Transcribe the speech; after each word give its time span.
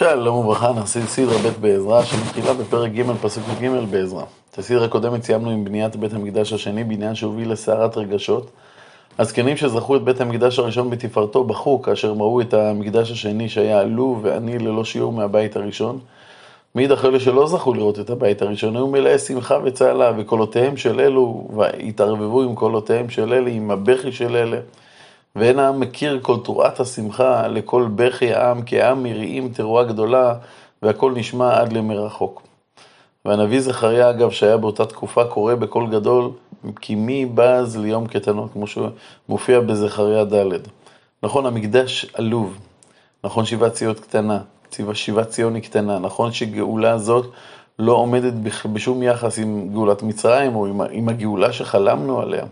שלום 0.00 0.36
וברכה, 0.36 0.72
נעשה 0.72 1.06
סדרה 1.06 1.38
ב' 1.38 1.60
בעזרא, 1.60 2.02
שמתחילה 2.02 2.54
בפרק 2.54 2.92
ג' 2.92 3.12
פסוק 3.22 3.44
ג' 3.60 3.68
בעזרא. 3.90 4.22
את 4.50 4.58
הסדרה 4.58 4.84
הקודמת 4.84 5.22
סיימנו 5.22 5.50
עם 5.50 5.64
בניית 5.64 5.96
בית 5.96 6.12
המקדש 6.12 6.52
השני, 6.52 6.84
בניין 6.84 7.14
שהוביל 7.14 7.52
לסערת 7.52 7.96
רגשות. 7.96 8.50
הזקנים 9.18 9.56
שזכו 9.56 9.96
את 9.96 10.02
בית 10.02 10.20
המקדש 10.20 10.58
הראשון 10.58 10.90
בתפארתו 10.90 11.44
בכו 11.44 11.82
כאשר 11.82 12.12
ראו 12.12 12.40
את 12.40 12.54
המקדש 12.54 13.10
השני 13.10 13.48
שהיה 13.48 13.80
עלוב 13.80 14.20
ועני 14.22 14.58
ללא 14.58 14.84
שיעור 14.84 15.12
מהבית 15.12 15.56
הראשון. 15.56 15.98
מאידך 16.74 17.04
אלה 17.04 17.20
שלא 17.20 17.46
זכו 17.46 17.74
לראות 17.74 18.00
את 18.00 18.10
הבית 18.10 18.42
הראשון 18.42 18.76
היו 18.76 18.86
מלאי 18.86 19.18
שמחה 19.18 19.58
וצהלה, 19.64 20.12
וקולותיהם 20.18 20.76
של 20.76 21.00
אלו, 21.00 21.48
והתערבבו 21.56 22.42
עם 22.42 22.54
קולותיהם 22.54 23.10
של 23.10 23.32
אלה, 23.32 23.50
עם 23.50 23.70
הבכי 23.70 24.12
של 24.12 24.36
אלה. 24.36 24.58
ואין 25.36 25.58
העם 25.58 25.80
מכיר 25.80 26.18
כל 26.22 26.36
תרועת 26.44 26.80
השמחה 26.80 27.48
לכל 27.48 27.88
בכי 27.94 28.34
העם, 28.34 28.62
כי 28.62 28.80
העם 28.80 29.02
מריעים 29.02 29.48
תרועה 29.48 29.84
גדולה, 29.84 30.34
והכל 30.82 31.12
נשמע 31.12 31.60
עד 31.60 31.72
למרחוק. 31.72 32.42
והנביא 33.24 33.60
זכריה, 33.60 34.10
אגב, 34.10 34.30
שהיה 34.30 34.56
באותה 34.56 34.86
תקופה, 34.86 35.24
קורא 35.24 35.54
בקול 35.54 35.90
גדול, 35.90 36.30
כי 36.80 36.94
מי 36.94 37.26
בז 37.34 37.76
ליום 37.76 38.06
קטנות, 38.06 38.52
כמו 38.52 38.64
שמופיע 38.66 39.60
בזכריה 39.60 40.24
ד'. 40.24 40.58
נכון, 41.22 41.46
המקדש 41.46 42.06
עלוב, 42.14 42.58
נכון, 43.24 43.44
שיבת 43.44 43.72
ציון 43.72 43.94
קטנה, 43.94 44.38
שיבת 44.92 45.28
ציון 45.28 45.54
היא 45.54 45.62
קטנה, 45.62 45.98
נכון 45.98 46.32
שגאולה 46.32 46.92
הזאת 46.92 47.26
לא 47.78 47.92
עומדת 47.92 48.32
בשום 48.72 49.02
יחס 49.02 49.38
עם 49.38 49.68
גאולת 49.72 50.02
מצרים, 50.02 50.56
או 50.56 50.66
עם 50.90 51.08
הגאולה 51.08 51.52
שחלמנו 51.52 52.20
עליה. 52.20 52.44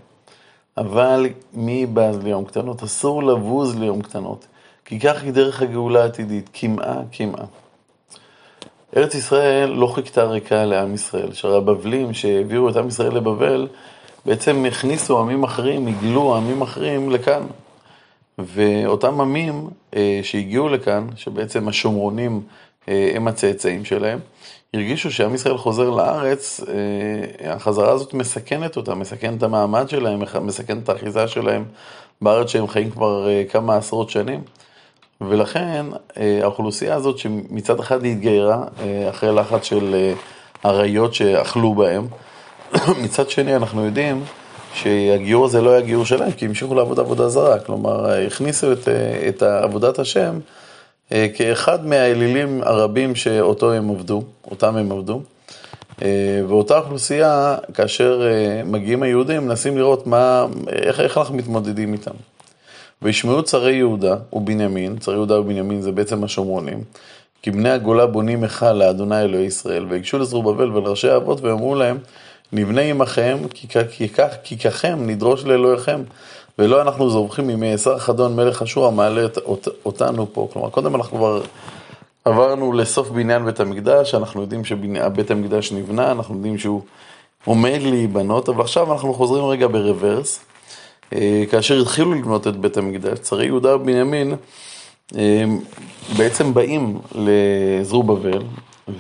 אבל 0.79 1.27
מי 1.55 1.87
בז 1.87 2.19
ליום 2.23 2.45
קטנות? 2.45 2.83
אסור 2.83 3.23
לבוז 3.23 3.79
ליום 3.79 4.03
קטנות, 4.03 4.47
כי 4.85 5.01
כך 5.01 5.23
היא 5.23 5.33
דרך 5.33 5.63
הגאולה 5.63 6.03
העתידית, 6.03 6.49
קמעה 6.49 7.01
קמעה. 7.13 7.45
ארץ 8.97 9.15
ישראל 9.15 9.71
לא 9.71 9.87
חיכתה 9.87 10.25
ריקה 10.25 10.65
לעם 10.65 10.95
ישראל, 10.95 11.33
שהרי 11.33 11.57
הבבלים 11.57 12.15
שהעבירו 12.15 12.69
את 12.69 12.77
עם 12.77 12.89
ישראל 12.89 13.15
לבבל, 13.15 13.69
בעצם 14.27 14.65
הכניסו 14.65 15.19
עמים 15.19 15.45
אחרים, 15.45 15.87
הגלו 15.87 16.37
עמים 16.37 16.63
אחרים 16.63 17.11
לכאן. 17.11 17.43
ואותם 18.39 19.21
עמים 19.21 19.69
אה, 19.97 20.21
שהגיעו 20.23 20.69
לכאן, 20.69 21.07
שבעצם 21.17 21.69
השומרונים 21.69 22.43
אה, 22.89 23.13
הם 23.15 23.29
הצאצאים 23.29 23.85
שלהם, 23.85 24.19
הרגישו 24.75 25.11
שעם 25.11 25.35
ישראל 25.35 25.59
חוזר 25.59 25.91
לארץ, 25.91 26.61
אה, 26.69 27.55
החזרה 27.55 27.91
הזאת 27.91 28.15
מסכנת 28.15 28.77
אותם, 28.77 28.99
מסכנת 28.99 29.39
את 29.39 29.43
המעמד 29.43 29.89
שלהם, 29.89 30.23
מסכנת 30.41 30.83
את 30.83 30.89
האחיזה 30.89 31.29
שלהם 31.29 31.65
בארץ 32.23 32.49
שהם 32.49 32.69
חיים 32.69 32.91
כבר 32.91 33.29
אה, 33.29 33.43
כמה 33.51 33.77
עשרות 33.77 34.11
שנים. 34.11 34.43
ולכן 35.21 35.87
אה, 36.17 36.41
האוכלוסייה 36.43 36.95
הזאת 36.95 37.19
שמצד 37.19 37.81
אחד 37.81 38.05
היא 38.05 38.13
התגיירה 38.13 38.65
אחרי 39.11 39.35
לחץ 39.35 39.63
של 39.63 40.13
אריות 40.65 41.15
שאכלו 41.15 41.75
בהם, 41.75 42.07
מצד 43.05 43.31
שני 43.31 43.57
אנחנו 43.57 43.85
יודעים 43.85 44.25
שהגיור 44.75 45.45
הזה 45.45 45.63
לא 45.63 45.71
היה 45.71 45.81
גיור 45.81 46.05
שלהם, 46.05 46.33
כי 46.33 46.47
המשיכו 46.47 46.75
לעבוד 46.75 47.01
עבודה 47.01 47.29
זרה, 47.29 47.59
כלומר 47.59 48.11
הכניסו 48.27 48.73
את, 48.73 48.89
את 49.29 49.43
עבודת 49.43 49.99
השם 49.99 50.39
כאחד 51.35 51.87
מהאלילים 51.87 52.63
הרבים 52.63 53.15
שאותו 53.15 53.73
הם 53.73 53.91
עבדו, 53.91 54.23
אותם 54.51 54.77
הם 54.77 54.93
עבדו. 54.93 55.21
אה, 56.03 56.41
ואותה 56.49 56.79
אוכלוסייה, 56.79 57.57
כאשר 57.75 58.23
אה, 58.27 58.63
מגיעים 58.65 59.03
היהודים, 59.03 59.47
מנסים 59.47 59.79
לראות 59.79 60.07
מה, 60.07 60.47
איך, 60.69 61.01
איך 61.01 61.19
אנחנו 61.19 61.35
מתמודדים 61.35 61.93
איתם. 61.93 62.15
וישמעו 63.03 63.43
צרי 63.43 63.75
יהודה 63.75 64.17
ובנימין, 64.33 64.99
צרי 64.99 65.15
יהודה 65.15 65.41
ובנימין 65.41 65.83
זה 65.83 65.93
בעצם 65.93 66.25
השומרונים, 66.25 66.83
כי 67.43 67.51
בני 67.51 67.71
הגולה 67.71 68.07
בונים 68.07 68.43
היכל 68.43 68.73
לאדוני 68.73 69.21
אלוהי 69.21 69.45
ישראל, 69.45 69.87
ויגשו 69.89 70.19
לזרובבל 70.19 70.71
ולראשי 70.71 71.09
האבות 71.09 71.41
ואמרו 71.41 71.75
להם, 71.75 71.99
נבנה 72.53 72.81
עמכם, 72.81 73.39
כי 73.55 73.69
כך, 74.09 74.33
כי 74.43 74.59
ככם 74.59 74.99
נדרוש 75.07 75.45
לאלוהיכם, 75.45 76.03
ולא 76.59 76.83
אנחנו 76.83 77.11
זורחים 77.11 77.47
ממעשר 77.47 77.99
חדון 77.99 78.37
מלך 78.37 78.63
אשור 78.63 78.87
המעלה 78.87 79.27
אותנו 79.85 80.27
פה. 80.33 80.49
כלומר, 80.53 80.71
קודם 80.71 80.95
אנחנו 80.95 81.17
כבר 81.17 81.43
עברנו 82.25 82.73
לסוף 82.73 83.09
בניין 83.09 83.45
בית 83.45 83.61
המקדש, 83.61 84.15
אנחנו 84.15 84.41
יודעים 84.41 84.65
שבית 84.65 85.31
המקדש 85.31 85.73
נבנה, 85.73 86.11
אנחנו 86.11 86.35
יודעים 86.35 86.59
שהוא 86.59 86.83
עומד 87.45 87.79
להיבנות, 87.83 88.49
אבל 88.49 88.61
עכשיו 88.61 88.93
אנחנו 88.93 89.15
חוזרים 89.15 89.45
רגע 89.45 89.67
ברוורס. 89.67 90.41
אה, 91.13 91.45
כאשר 91.51 91.81
התחילו 91.81 92.15
לבנות 92.15 92.47
את 92.47 92.57
בית 92.57 92.77
המקדש, 92.77 93.19
צרי 93.19 93.47
יהודה 93.47 93.77
ובנימין 93.77 94.35
אה, 95.17 95.45
בעצם 96.17 96.55
באים 96.55 96.99
לזרובבל 97.15 98.43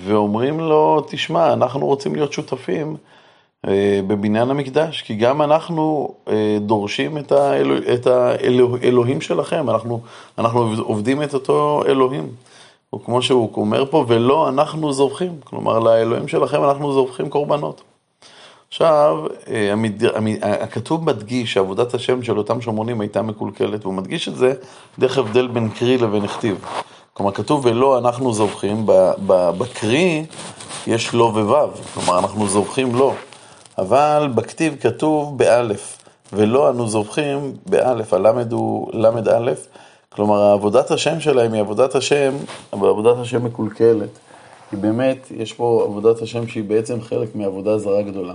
ואומרים 0.04 0.60
לו, 0.60 1.06
תשמע, 1.08 1.52
אנחנו 1.52 1.86
רוצים 1.86 2.14
להיות 2.14 2.32
שותפים 2.32 2.88
אה, 2.88 3.17
בבניין 4.06 4.50
המקדש, 4.50 5.02
כי 5.02 5.14
גם 5.14 5.42
אנחנו 5.42 6.14
אה, 6.28 6.58
דורשים 6.60 7.18
את, 7.18 7.32
האלוה, 7.32 7.78
את 7.94 8.06
האלוהים 8.06 9.20
שלכם, 9.20 9.70
אנחנו, 9.70 10.00
אנחנו 10.38 10.74
עובדים 10.78 11.22
את 11.22 11.34
אותו 11.34 11.82
אלוהים. 11.86 12.28
או 12.92 13.04
כמו 13.04 13.22
שהוא 13.22 13.50
אומר 13.56 13.84
פה, 13.90 14.04
ולא 14.08 14.48
אנחנו 14.48 14.92
זובחים, 14.92 15.32
כלומר 15.44 15.78
לאלוהים 15.78 16.28
שלכם 16.28 16.64
אנחנו 16.64 16.92
זובחים 16.92 17.28
קורבנות. 17.28 17.82
עכשיו, 18.68 19.24
אה, 19.50 19.72
המד... 19.72 20.04
הכתוב 20.42 21.04
מדגיש 21.04 21.52
שעבודת 21.52 21.94
השם 21.94 22.22
של 22.22 22.38
אותם 22.38 22.60
שומרונים 22.60 23.00
הייתה 23.00 23.22
מקולקלת, 23.22 23.84
והוא 23.84 23.94
מדגיש 23.94 24.28
את 24.28 24.36
זה 24.36 24.54
דרך 24.98 25.18
הבדל 25.18 25.46
בין 25.46 25.68
קרי 25.68 25.98
לבין 25.98 26.24
הכתיב. 26.24 26.64
כלומר, 27.12 27.32
כתוב 27.32 27.66
ולא 27.66 27.98
אנחנו 27.98 28.32
זובחים, 28.32 28.82
בקרי 29.26 30.24
יש 30.86 31.14
לא 31.14 31.24
ווו, 31.24 31.70
כלומר 31.94 32.18
אנחנו 32.18 32.48
זובחים 32.48 32.94
לא. 32.94 33.14
אבל 33.78 34.28
בכתיב 34.34 34.76
כתוב 34.80 35.38
באלף, 35.38 35.98
ולא 36.32 36.70
אנו 36.70 36.88
זובחים 36.88 37.52
באלף, 37.66 38.12
הלמד 38.12 38.52
הוא 38.52 38.90
למד 38.92 39.28
א', 39.28 39.52
כלומר 40.08 40.42
עבודת 40.42 40.90
השם 40.90 41.20
שלהם 41.20 41.52
היא 41.52 41.60
עבודת 41.60 41.94
השם, 41.94 42.32
אבל 42.72 42.88
עבודת 42.88 43.16
השם 43.18 43.44
מקולקלת. 43.44 44.08
כי 44.70 44.76
באמת, 44.76 45.32
יש 45.36 45.52
פה 45.52 45.82
עבודת 45.84 46.22
השם 46.22 46.48
שהיא 46.48 46.64
בעצם 46.64 47.00
חלק 47.00 47.34
מעבודה 47.34 47.78
זרה 47.78 48.02
גדולה. 48.02 48.34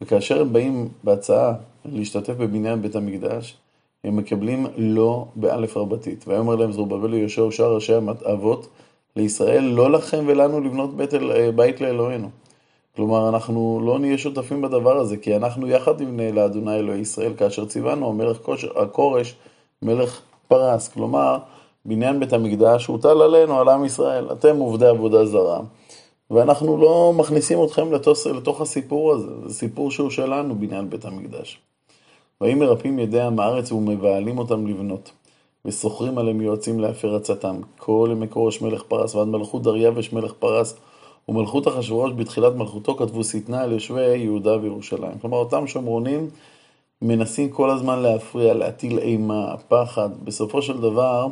וכאשר 0.00 0.40
הם 0.40 0.52
באים 0.52 0.88
בהצעה 1.04 1.52
להשתתף 1.84 2.34
בבניין 2.34 2.82
בית 2.82 2.96
המקדש, 2.96 3.56
הם 4.04 4.16
מקבלים 4.16 4.66
לא 4.76 5.26
באלף 5.36 5.76
רבתית. 5.76 6.24
ויאמר 6.28 6.56
להם 6.56 6.72
זרובבל 6.72 7.10
ליהושע 7.10 7.42
ושאר 7.42 7.74
ראשי 7.74 7.92
האבות 8.24 8.68
לישראל, 9.16 9.64
לא 9.64 9.90
לכם 9.90 10.24
ולנו 10.26 10.60
לבנות 10.60 10.96
בית, 10.96 11.14
אל, 11.14 11.50
בית 11.50 11.80
לאלוהינו. 11.80 12.28
כלומר, 12.96 13.28
אנחנו 13.28 13.80
לא 13.84 13.98
נהיה 13.98 14.18
שותפים 14.18 14.62
בדבר 14.62 14.96
הזה, 14.96 15.16
כי 15.16 15.36
אנחנו 15.36 15.68
יחד 15.68 16.02
נבנה 16.02 16.32
לאדוני 16.32 16.76
אלוהי 16.76 17.00
ישראל, 17.00 17.32
כאשר 17.36 17.64
ציוונו 17.64 18.08
המלך 18.08 18.38
הכורש, 18.76 19.34
מלך 19.82 20.20
פרס. 20.48 20.88
כלומר, 20.88 21.38
בניין 21.84 22.20
בית 22.20 22.32
המקדש 22.32 22.86
הוטל 22.86 23.22
עלינו, 23.22 23.60
על 23.60 23.68
עם 23.68 23.84
ישראל. 23.84 24.32
אתם 24.32 24.56
עובדי 24.56 24.86
עבודה 24.86 25.26
זרה, 25.26 25.60
ואנחנו 26.30 26.76
לא 26.76 27.12
מכניסים 27.16 27.64
אתכם 27.64 27.92
לתוך, 27.92 28.26
לתוך 28.26 28.60
הסיפור 28.60 29.12
הזה. 29.12 29.30
זה 29.46 29.54
סיפור 29.54 29.90
שהוא 29.90 30.10
שלנו, 30.10 30.54
בניין 30.54 30.90
בית 30.90 31.04
המקדש. 31.04 31.58
ויהי 32.40 32.54
מרפאים 32.54 32.98
ידי 32.98 33.20
עם 33.20 33.40
הארץ 33.40 33.72
ומבעלים 33.72 34.38
אותם 34.38 34.66
לבנות. 34.66 35.12
וסוחרים 35.64 36.18
עליהם 36.18 36.40
יועצים 36.40 36.80
להפר 36.80 37.14
עצתם. 37.14 37.56
כל 37.78 38.08
ימי 38.12 38.28
כורש 38.28 38.62
מלך 38.62 38.82
פרס 38.82 39.14
ועד 39.14 39.28
מלכות 39.28 39.62
דריווש 39.62 40.12
מלך 40.12 40.32
פרס 40.32 40.76
ומלכות 41.28 41.68
אחשורוש 41.68 42.12
בתחילת 42.12 42.54
מלכותו 42.54 42.96
כתבו 42.96 43.24
שטנה 43.24 43.62
על 43.62 43.72
יושבי 43.72 44.16
יהודה 44.16 44.56
וירושלים. 44.56 45.18
כלומר, 45.20 45.38
אותם 45.38 45.66
שומרונים 45.66 46.30
מנסים 47.02 47.50
כל 47.50 47.70
הזמן 47.70 47.98
להפריע, 47.98 48.54
להטיל 48.54 48.98
אימה, 48.98 49.54
פחד. 49.68 50.10
בסופו 50.24 50.62
של 50.62 50.80
דבר, 50.80 51.26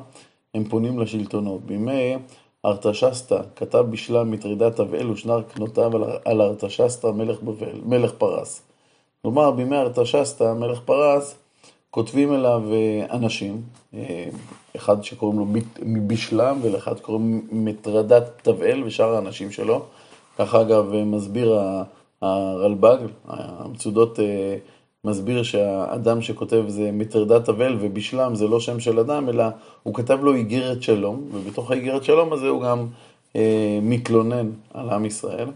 הם 0.55 0.65
פונים 0.65 0.99
לשלטונות. 0.99 1.61
בימי 1.61 2.17
ארתשסתא 2.65 3.43
כתב 3.57 3.85
בשלם 3.91 4.31
מטרידת 4.31 4.77
תבעל 4.77 5.11
ושנר 5.11 5.43
קנותיו 5.43 5.91
על 6.25 6.43
ארתשסתא 6.43 7.07
מלך, 7.07 7.39
מלך 7.85 8.13
פרס. 8.13 8.63
כלומר, 9.23 9.51
בימי 9.51 9.77
ארתשסתא 9.77 10.55
מלך 10.55 10.81
פרס 10.85 11.35
כותבים 11.95 12.35
אליו 12.35 12.63
אה, 12.73 13.17
אנשים, 13.17 13.63
אה, 13.95 14.29
אחד 14.77 15.05
שקוראים 15.05 15.39
לו 15.39 15.47
בשלם 16.07 16.59
ולאחד 16.63 17.01
קוראים 17.01 17.47
מטרדת 17.53 18.25
תבעל 18.43 18.85
ושאר 18.85 19.15
האנשים 19.15 19.51
שלו. 19.51 19.83
ככה 20.39 20.61
אגב 20.61 20.93
מסביר 20.95 21.59
הרלב"ג, 22.23 22.97
המצודות 23.29 24.21
אה, 24.21 24.57
מסביר 25.05 25.43
שהאדם 25.43 26.23
שכותב 26.23 26.65
זה 26.69 26.91
מטרדת 26.93 27.45
תבל 27.45 27.77
ובשלם 27.81 28.35
זה 28.35 28.49
לא 28.49 28.61
שם 28.61 28.81
של 28.81 28.99
אדם, 28.99 29.29
אלא 29.29 29.45
הוא 29.83 29.95
כתב 29.95 30.19
לו 30.23 30.35
איגרת 30.35 30.83
שלום, 30.83 31.29
ובתוך 31.33 31.71
האיגרת 31.71 32.05
שלום 32.05 32.33
הזה 32.33 32.49
הוא 32.49 32.63
גם 32.63 32.87
מתלונן 33.83 34.51
על 34.75 34.91
עם 34.91 35.05
ישראל. 35.05 35.49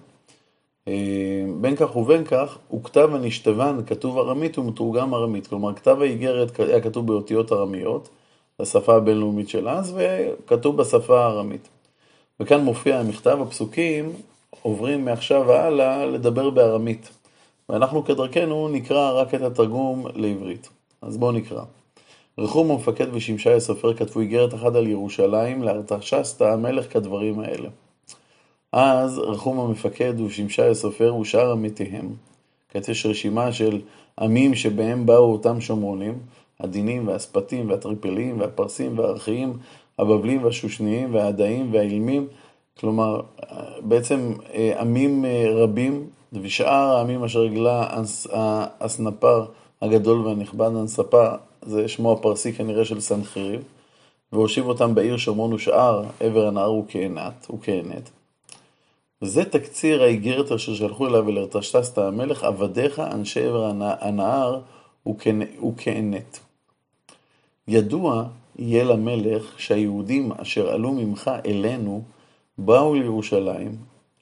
אה, 0.89 1.45
בין 1.61 1.77
כך 1.77 1.97
ובין 1.97 2.25
כך, 2.25 2.59
הוא 2.69 2.85
כתב 2.85 3.11
הנשתבן, 3.15 3.79
כתוב 3.87 4.19
ארמית 4.19 4.59
ומתורגם 4.59 5.15
ארמית. 5.15 5.47
כלומר, 5.47 5.75
כתב 5.75 5.97
האיגרת 6.01 6.61
היה 6.61 6.81
כתוב 6.81 7.07
באותיות 7.07 7.53
ארמיות, 7.53 8.09
בשפה 8.63 8.97
הבינלאומית 8.97 9.49
של 9.49 9.69
אז, 9.69 9.97
וכתוב 9.97 10.77
בשפה 10.77 11.21
הארמית. 11.21 11.69
וכאן 12.41 12.61
מופיע 12.61 12.99
המכתב, 12.99 13.39
הפסוקים 13.43 14.13
עוברים 14.63 15.05
מעכשיו 15.05 15.45
והלאה 15.47 16.07
לדבר 16.07 16.51
בארמית. 16.51 17.11
ואנחנו 17.69 18.05
כדרכנו 18.05 18.69
נקרא 18.69 19.11
רק 19.11 19.35
את 19.35 19.41
התרגום 19.41 20.07
לעברית. 20.15 20.69
אז 21.03 21.17
בואו 21.17 21.33
נקרא. 21.33 21.63
רחום 22.39 22.71
המפקד 22.71 23.07
ושמשי 23.13 23.51
הסופר 23.51 23.95
כתבו 23.95 24.21
איגרת 24.21 24.55
אחת 24.55 24.75
על 24.75 24.87
ירושלים 24.87 25.63
לארתשסתא 25.63 26.45
המלך 26.45 26.93
כדברים 26.93 27.41
האלה. 27.41 27.69
אז 28.79 29.19
רחום 29.19 29.61
המפקד 29.61 30.21
ושמשי 30.21 30.63
הסופר 30.63 31.15
ושאר 31.17 31.53
עמיתיהם. 31.53 32.09
כעת 32.69 32.89
יש 32.89 33.07
רשימה 33.07 33.53
של 33.53 33.81
עמים 34.21 34.55
שבהם 34.55 35.07
באו 35.07 35.33
אותם 35.33 35.61
שומרונים, 35.61 36.19
הדינים 36.61 37.09
והספתים 37.09 37.71
והטריפלים 37.71 38.41
והפרסים 38.41 38.99
והארכיים, 38.99 39.53
הבבלים 39.99 40.45
והשושניים 40.45 41.15
והעדיים 41.15 41.75
והאילמים, 41.75 42.27
כלומר 42.81 43.21
בעצם 43.81 44.33
אה, 44.55 44.81
עמים 44.81 45.25
אה, 45.25 45.47
רבים 45.55 46.07
ושאר 46.33 46.97
העמים 46.97 47.25
אשר 47.25 47.43
הגלה 47.43 48.03
הסנפר 48.81 49.47
הגדול 49.83 50.27
והנכבד, 50.27 50.67
הנספר, 50.67 51.37
זה 51.63 51.89
שמו 51.89 52.13
הפרסי 52.13 52.53
כנראה 52.53 52.85
של 52.85 53.01
סנחריב, 53.01 53.63
והושיב 54.33 54.67
אותם 54.67 54.95
בעיר 54.95 55.17
שומרון 55.17 55.53
ושאר 55.53 56.03
עבר 56.21 56.47
הנהר 56.47 56.73
וכהנת, 56.73 57.47
וכהנת. 57.55 58.11
זה 59.21 59.45
תקציר 59.45 60.03
האיגרת 60.03 60.53
אשר 60.53 60.75
שלחו 60.75 61.07
אליו 61.07 61.27
ולארתשטסתא 61.27 62.01
המלך, 62.01 62.45
עבדיך 62.45 62.99
אנשי 62.99 63.47
עבר 63.47 63.73
הנהר 64.01 64.61
וכהנת. 65.07 66.39
ידוע 67.69 68.25
יהיה 68.59 68.85
למלך 68.85 69.61
שהיהודים 69.61 70.33
אשר 70.33 70.71
עלו 70.71 70.93
ממך 70.93 71.31
אלינו 71.47 72.03
באו 72.59 72.95
לירושלים, 72.95 73.77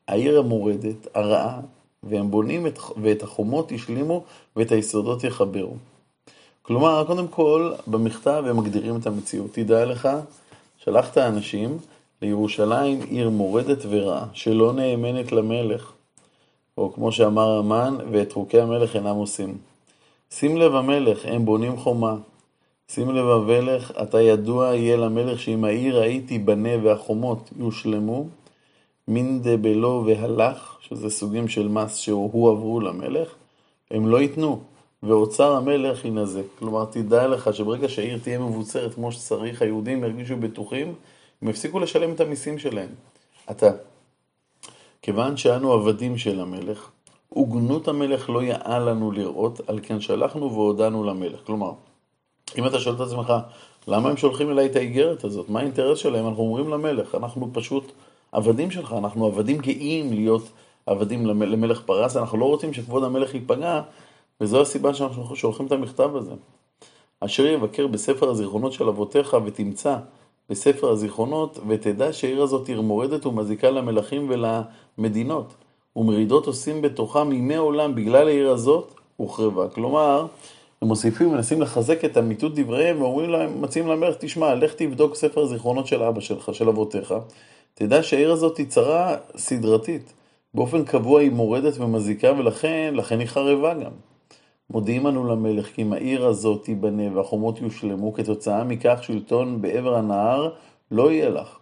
העיר 0.08 0.38
המורדת, 0.38 1.06
הרעה, 1.14 1.60
והם 2.02 2.30
בונים 2.30 2.66
את, 2.66 2.78
ואת 3.02 3.22
החומות 3.22 3.72
השלימו 3.72 4.24
ואת 4.56 4.72
היסודות 4.72 5.24
יחברו. 5.24 5.74
כלומר, 6.62 7.04
קודם 7.06 7.28
כל, 7.28 7.72
במכתב 7.86 8.44
הם 8.46 8.56
מגדירים 8.56 8.96
את 8.96 9.06
המציאות. 9.06 9.52
תדע 9.52 9.84
לך, 9.84 10.08
שלחת 10.78 11.18
אנשים 11.18 11.78
לירושלים 12.24 13.00
עיר 13.10 13.30
מורדת 13.30 13.78
ורעה, 13.90 14.26
שלא 14.32 14.72
נאמנת 14.72 15.32
למלך, 15.32 15.92
או 16.78 16.92
כמו 16.92 17.12
שאמר 17.12 17.58
המן, 17.58 17.96
ואת 18.12 18.32
חוקי 18.32 18.60
המלך 18.60 18.96
אינם 18.96 19.16
עושים. 19.16 19.58
שים 20.30 20.56
לב 20.56 20.74
המלך, 20.74 21.18
הם 21.24 21.44
בונים 21.44 21.76
חומה. 21.76 22.16
שים 22.88 23.10
לב 23.10 23.26
המלך, 23.28 23.92
אתה 24.02 24.20
ידוע 24.20 24.74
יהיה 24.74 24.96
למלך 24.96 25.40
שאם 25.40 25.64
העיר 25.64 25.98
ההיא 25.98 26.20
תיבנה 26.26 26.68
והחומות 26.82 27.50
יושלמו, 27.58 28.26
מין 29.08 29.42
דבלו 29.42 30.04
והלך, 30.06 30.76
שזה 30.80 31.10
סוגים 31.10 31.48
של 31.48 31.68
מס 31.68 31.96
שהוא 31.96 32.50
עברו 32.50 32.80
למלך, 32.80 33.34
הם 33.90 34.08
לא 34.08 34.20
ייתנו, 34.20 34.60
ואוצר 35.02 35.52
המלך 35.52 36.04
ינזק. 36.04 36.44
כלומר, 36.58 36.84
תדע 36.84 37.26
לך 37.26 37.54
שברגע 37.54 37.88
שהעיר 37.88 38.18
תהיה 38.22 38.38
מבוצרת 38.38 38.94
כמו 38.94 39.12
שצריך, 39.12 39.62
היהודים 39.62 40.04
ירגישו 40.04 40.36
בטוחים, 40.36 40.94
הם 41.42 41.48
יפסיקו 41.48 41.78
לשלם 41.78 42.12
את 42.12 42.20
המיסים 42.20 42.58
שלהם. 42.58 42.88
אתה, 43.50 43.70
כיוון 45.02 45.36
שאנו 45.36 45.72
עבדים 45.72 46.18
של 46.18 46.40
המלך, 46.40 46.90
הוגנות 47.28 47.88
המלך 47.88 48.30
לא 48.30 48.42
יאה 48.42 48.78
לנו 48.78 49.12
לראות, 49.12 49.60
על 49.66 49.80
כן 49.82 50.00
שלחנו 50.00 50.52
והודענו 50.52 51.04
למלך. 51.04 51.40
כלומר, 51.46 51.72
אם 52.58 52.66
אתה 52.66 52.80
שואל 52.80 52.94
את 52.94 53.00
עצמך, 53.00 53.32
למה 53.88 54.10
הם 54.10 54.16
שולחים 54.16 54.50
אליי 54.50 54.66
את 54.66 54.76
האיגרת 54.76 55.24
הזאת? 55.24 55.48
מה 55.48 55.60
האינטרס 55.60 55.98
שלהם? 55.98 56.28
אנחנו 56.28 56.42
אומרים 56.42 56.68
למלך, 56.68 57.14
אנחנו 57.14 57.50
פשוט 57.52 57.92
עבדים 58.32 58.70
שלך, 58.70 58.94
אנחנו 58.98 59.26
עבדים 59.26 59.58
גאים 59.58 60.12
להיות 60.12 60.42
עבדים 60.86 61.26
למלך 61.26 61.82
פרס, 61.86 62.16
אנחנו 62.16 62.38
לא 62.38 62.44
רוצים 62.44 62.72
שכבוד 62.72 63.04
המלך 63.04 63.34
ייפגע, 63.34 63.80
וזו 64.40 64.60
הסיבה 64.60 64.94
שאנחנו 64.94 65.36
שולחים 65.36 65.66
את 65.66 65.72
המכתב 65.72 66.16
הזה. 66.16 66.32
אשר 67.20 67.46
יבקר 67.46 67.86
בספר 67.86 68.30
הזיכרונות 68.30 68.72
של 68.72 68.88
אבותיך 68.88 69.36
ותמצא 69.44 69.96
בספר 70.50 70.90
הזיכרונות, 70.90 71.58
ותדע 71.68 72.12
שהעיר 72.12 72.42
הזאת 72.42 72.68
עיר 72.68 72.80
מורדת 72.80 73.26
ומזיקה 73.26 73.70
למלכים 73.70 74.30
ולמדינות, 74.30 75.54
ומרידות 75.96 76.46
עושים 76.46 76.82
בתוכם 76.82 77.32
ימי 77.32 77.56
עולם 77.56 77.94
בגלל 77.94 78.28
העיר 78.28 78.50
הזאת, 78.50 78.94
הוחרבה. 79.16 79.68
כלומר, 79.68 80.26
הם 80.82 80.88
מוסיפים, 80.88 81.32
מנסים 81.32 81.62
לחזק 81.62 82.04
את 82.04 82.18
אמיתות 82.18 82.54
דבריהם, 82.54 83.02
ואומרים 83.02 83.30
להם, 83.30 83.62
מציעים 83.62 83.88
למלך, 83.88 84.16
תשמע, 84.18 84.54
לך 84.54 84.74
תבדוק 84.74 85.14
ספר 85.14 85.40
הזיכרונות 85.40 85.86
של 85.86 86.02
אבא 86.02 86.20
שלך, 86.20 86.54
של 86.54 86.68
אבותיך, 86.68 87.14
תדע 87.74 88.02
שהעיר 88.02 88.32
הזאת 88.32 88.58
היא 88.58 88.66
צרה 88.66 89.16
סדרתית. 89.36 90.12
באופן 90.54 90.84
קבוע 90.84 91.20
היא 91.20 91.30
מורדת 91.30 91.78
ומזיקה, 91.78 92.32
ולכן, 92.38 92.94
לכן 92.96 93.18
היא 93.18 93.26
חרבה 93.28 93.74
גם. 93.74 94.13
מודיעים 94.70 95.06
אנו 95.06 95.26
למלך 95.26 95.66
כי 95.66 95.82
אם 95.82 95.92
העיר 95.92 96.26
הזאת 96.26 96.64
תיבנה 96.64 97.16
והחומות 97.16 97.60
יושלמו, 97.60 98.12
כתוצאה 98.12 98.64
מכך 98.64 98.98
שלטון 99.02 99.62
בעבר 99.62 99.94
הנהר 99.94 100.50
לא 100.90 101.12
יהיה 101.12 101.28
לך. 101.28 101.58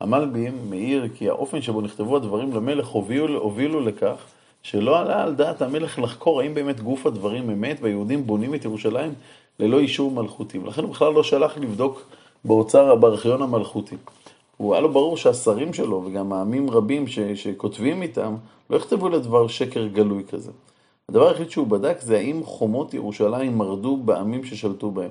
המלבים 0.00 0.70
מעיר 0.70 1.08
כי 1.14 1.28
האופן 1.28 1.62
שבו 1.62 1.80
נכתבו 1.80 2.16
הדברים 2.16 2.52
למלך 2.52 2.86
הובילו, 2.86 3.40
הובילו 3.42 3.80
לכך 3.80 4.26
שלא 4.62 4.98
עלה 4.98 5.22
על 5.22 5.34
דעת 5.34 5.62
המלך 5.62 5.98
לחקור 5.98 6.40
האם 6.40 6.54
באמת 6.54 6.80
גוף 6.80 7.06
הדברים 7.06 7.50
אמת 7.50 7.78
והיהודים 7.82 8.26
בונים 8.26 8.54
את 8.54 8.64
ירושלים 8.64 9.14
ללא 9.58 9.78
אישור 9.78 10.10
מלכותי. 10.10 10.58
ולכן 10.58 10.82
הוא 10.82 10.90
בכלל 10.90 11.12
לא 11.12 11.22
שלח 11.22 11.58
לבדוק 11.58 12.02
באוצר, 12.44 12.94
בארכיון 12.94 13.42
המלכותי. 13.42 13.96
הוא 14.56 14.74
היה 14.74 14.80
לו 14.80 14.92
ברור 14.92 15.16
שהשרים 15.16 15.72
שלו 15.72 16.02
וגם 16.06 16.32
העמים 16.32 16.70
רבים 16.70 17.06
ש, 17.06 17.18
שכותבים 17.18 18.02
איתם 18.02 18.34
לא 18.70 18.76
יכתבו 18.76 19.08
לדבר 19.08 19.48
שקר 19.48 19.86
גלוי 19.86 20.24
כזה. 20.30 20.50
הדבר 21.08 21.28
היחיד 21.28 21.50
שהוא 21.50 21.66
בדק 21.66 22.00
זה 22.00 22.16
האם 22.16 22.44
חומות 22.44 22.94
ירושלים 22.94 23.58
מרדו 23.58 23.96
בעמים 23.96 24.44
ששלטו 24.44 24.90
בהם. 24.90 25.10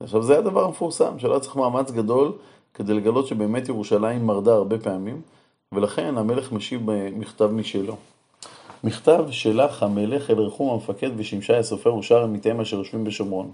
עכשיו 0.00 0.22
זה 0.22 0.38
הדבר 0.38 0.64
המפורסם, 0.64 1.18
שלא 1.18 1.38
צריך 1.38 1.56
מאמץ 1.56 1.90
גדול 1.90 2.32
כדי 2.74 2.94
לגלות 2.94 3.26
שבאמת 3.26 3.68
ירושלים 3.68 4.26
מרדה 4.26 4.52
הרבה 4.52 4.78
פעמים, 4.78 5.20
ולכן 5.72 6.18
המלך 6.18 6.52
משיב 6.52 6.80
במכתב 6.84 7.46
משלו. 7.46 7.96
מכתב 8.84 9.24
שלח 9.30 9.82
המלך 9.82 10.30
אל 10.30 10.38
רחום 10.38 10.70
המפקד 10.70 11.10
ושמשי 11.16 11.54
הסופר 11.54 11.94
ושאר 11.94 12.22
עמיתיהם 12.22 12.60
אשר 12.60 12.76
יושבים 12.76 13.04
בשומרון. 13.04 13.50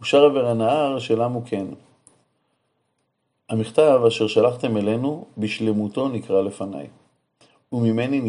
ושאר 0.00 0.24
עבר 0.24 0.46
הנהר 0.46 0.98
שלמו 0.98 1.42
כן. 1.46 1.66
המכתב 3.48 4.00
אשר 4.08 4.26
שלחתם 4.26 4.76
אלינו, 4.76 5.24
בשלמותו 5.38 6.08
נקרא 6.08 6.42
לפניי. 6.42 6.86
וממני 7.72 8.20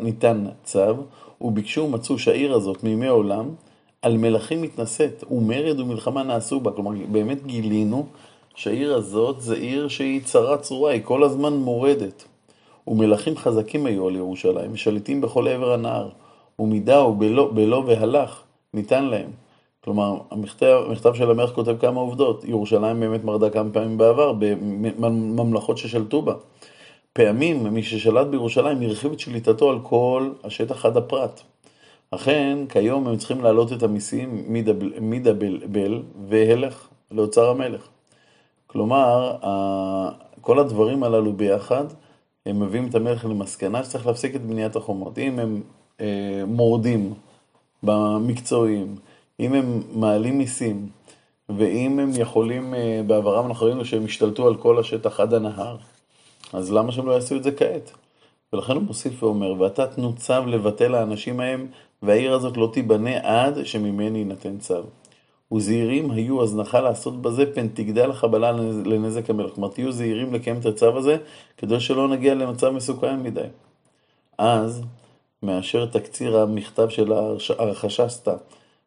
ניתן 0.00 0.44
צו, 0.64 0.94
וביקשו 1.40 1.80
ומצאו 1.80 2.18
שהעיר 2.18 2.54
הזאת 2.54 2.84
מימי 2.84 3.06
עולם, 3.06 3.48
על 4.02 4.16
מלכים 4.16 4.62
מתנשאת, 4.62 5.24
ומרד 5.30 5.80
ומלחמה 5.80 6.22
נעשו 6.22 6.60
בה. 6.60 6.70
כלומר, 6.70 6.90
באמת 7.12 7.46
גילינו 7.46 8.06
שהעיר 8.54 8.94
הזאת 8.94 9.40
זה 9.40 9.54
עיר 9.54 9.88
שהיא 9.88 10.20
צרה 10.24 10.58
צרורה, 10.58 10.92
היא 10.92 11.02
כל 11.04 11.22
הזמן 11.22 11.52
מורדת. 11.52 12.24
ומלכים 12.86 13.36
חזקים 13.36 13.86
היו 13.86 14.08
על 14.08 14.16
ירושלים, 14.16 14.72
ושליטים 14.72 15.20
בכל 15.20 15.48
עבר 15.48 15.72
הנהר, 15.72 16.08
ומידה 16.58 17.04
ובלא 17.04 17.50
בלא 17.54 17.82
והלך 17.86 18.42
ניתן 18.74 19.04
להם. 19.04 19.30
כלומר, 19.84 20.18
המכתב, 20.30 20.82
המכתב 20.86 21.14
של 21.14 21.30
המלך 21.30 21.50
כותב 21.50 21.76
כמה 21.80 22.00
עובדות. 22.00 22.44
ירושלים 22.44 23.00
באמת 23.00 23.24
מרדה 23.24 23.50
כמה 23.50 23.70
פעמים 23.70 23.98
בעבר, 23.98 24.32
בממלכות 24.32 25.78
ששלטו 25.78 26.22
בה. 26.22 26.34
פעמים 27.12 27.66
מי 27.66 27.82
ששלט 27.82 28.26
בירושלים 28.26 28.82
הרחיב 28.82 29.12
את 29.12 29.20
שליטתו 29.20 29.70
על 29.70 29.78
כל 29.82 30.32
השטח 30.44 30.86
עד 30.86 30.96
הפרט. 30.96 31.40
אכן, 32.10 32.58
כיום 32.68 33.06
הם 33.06 33.16
צריכים 33.16 33.42
להעלות 33.42 33.72
את 33.72 33.82
המיסים 33.82 34.44
מדבל 35.00 36.02
והלך 36.28 36.88
לאוצר 37.10 37.50
המלך. 37.50 37.88
כלומר, 38.66 39.36
כל 40.40 40.58
הדברים 40.58 41.02
הללו 41.02 41.32
ביחד, 41.32 41.84
הם 42.46 42.60
מביאים 42.60 42.88
את 42.88 42.94
המלך 42.94 43.24
למסקנה 43.24 43.84
שצריך 43.84 44.06
להפסיק 44.06 44.36
את 44.36 44.46
בניית 44.46 44.76
החומות. 44.76 45.18
אם 45.18 45.38
הם 45.38 45.62
אה, 46.00 46.42
מורדים 46.46 47.14
במקצועיים, 47.82 48.96
אם 49.40 49.54
הם 49.54 49.82
מעלים 49.92 50.38
מיסים, 50.38 50.88
ואם 51.48 51.98
הם 51.98 52.10
יכולים, 52.16 52.74
אה, 52.74 53.00
בעברם 53.06 53.46
אנחנו 53.46 53.66
ראינו 53.66 53.84
שהם 53.84 54.04
השתלטו 54.04 54.46
על 54.46 54.56
כל 54.56 54.78
השטח 54.78 55.20
עד 55.20 55.34
הנהר, 55.34 55.76
אז 56.52 56.72
למה 56.72 56.92
שהם 56.92 57.06
לא 57.06 57.12
יעשו 57.12 57.36
את 57.36 57.42
זה 57.42 57.52
כעת? 57.52 57.90
ולכן 58.52 58.72
הוא 58.72 58.82
מוסיף 58.82 59.22
ואומר, 59.22 59.54
ואתה 59.58 59.86
תנו 59.86 60.16
צו 60.16 60.46
לבטל 60.46 60.94
האנשים 60.94 61.40
ההם, 61.40 61.66
והעיר 62.02 62.34
הזאת 62.34 62.56
לא 62.56 62.70
תיבנה 62.72 63.18
עד 63.22 63.66
שממני 63.66 64.18
יינתן 64.18 64.58
צו. 64.58 64.82
וזהירים 65.52 66.10
היו 66.10 66.42
הזנחה 66.42 66.80
לעשות 66.80 67.22
בזה, 67.22 67.54
פן 67.54 67.68
תגדל 67.68 68.10
החבלה 68.10 68.52
לנזק 68.84 69.30
המלך. 69.30 69.54
כלומר, 69.54 69.68
תהיו 69.68 69.92
זהירים 69.92 70.34
לקיים 70.34 70.56
את 70.60 70.66
הצו 70.66 70.98
הזה, 70.98 71.16
כדי 71.56 71.80
שלא 71.80 72.08
נגיע 72.08 72.34
למצב 72.34 72.70
מסוכן 72.70 73.22
מדי. 73.22 73.46
אז, 74.38 74.82
מאשר 75.42 75.86
תקציר 75.86 76.38
המכתב 76.38 76.88
של 76.88 77.12
הרכשסתא, 77.58 78.34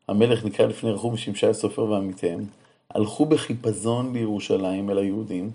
המלך 0.08 0.46
נקרא 0.46 0.65
לפני 0.65 0.91
רחום 0.91 1.18
שמשי 1.18 1.48
הסופר 1.48 1.84
ועמיתיהם, 1.84 2.46
הלכו 2.89 3.25
בחיפזון 3.25 4.13
לירושלים 4.13 4.89
אל 4.89 4.98
היהודים, 4.98 5.51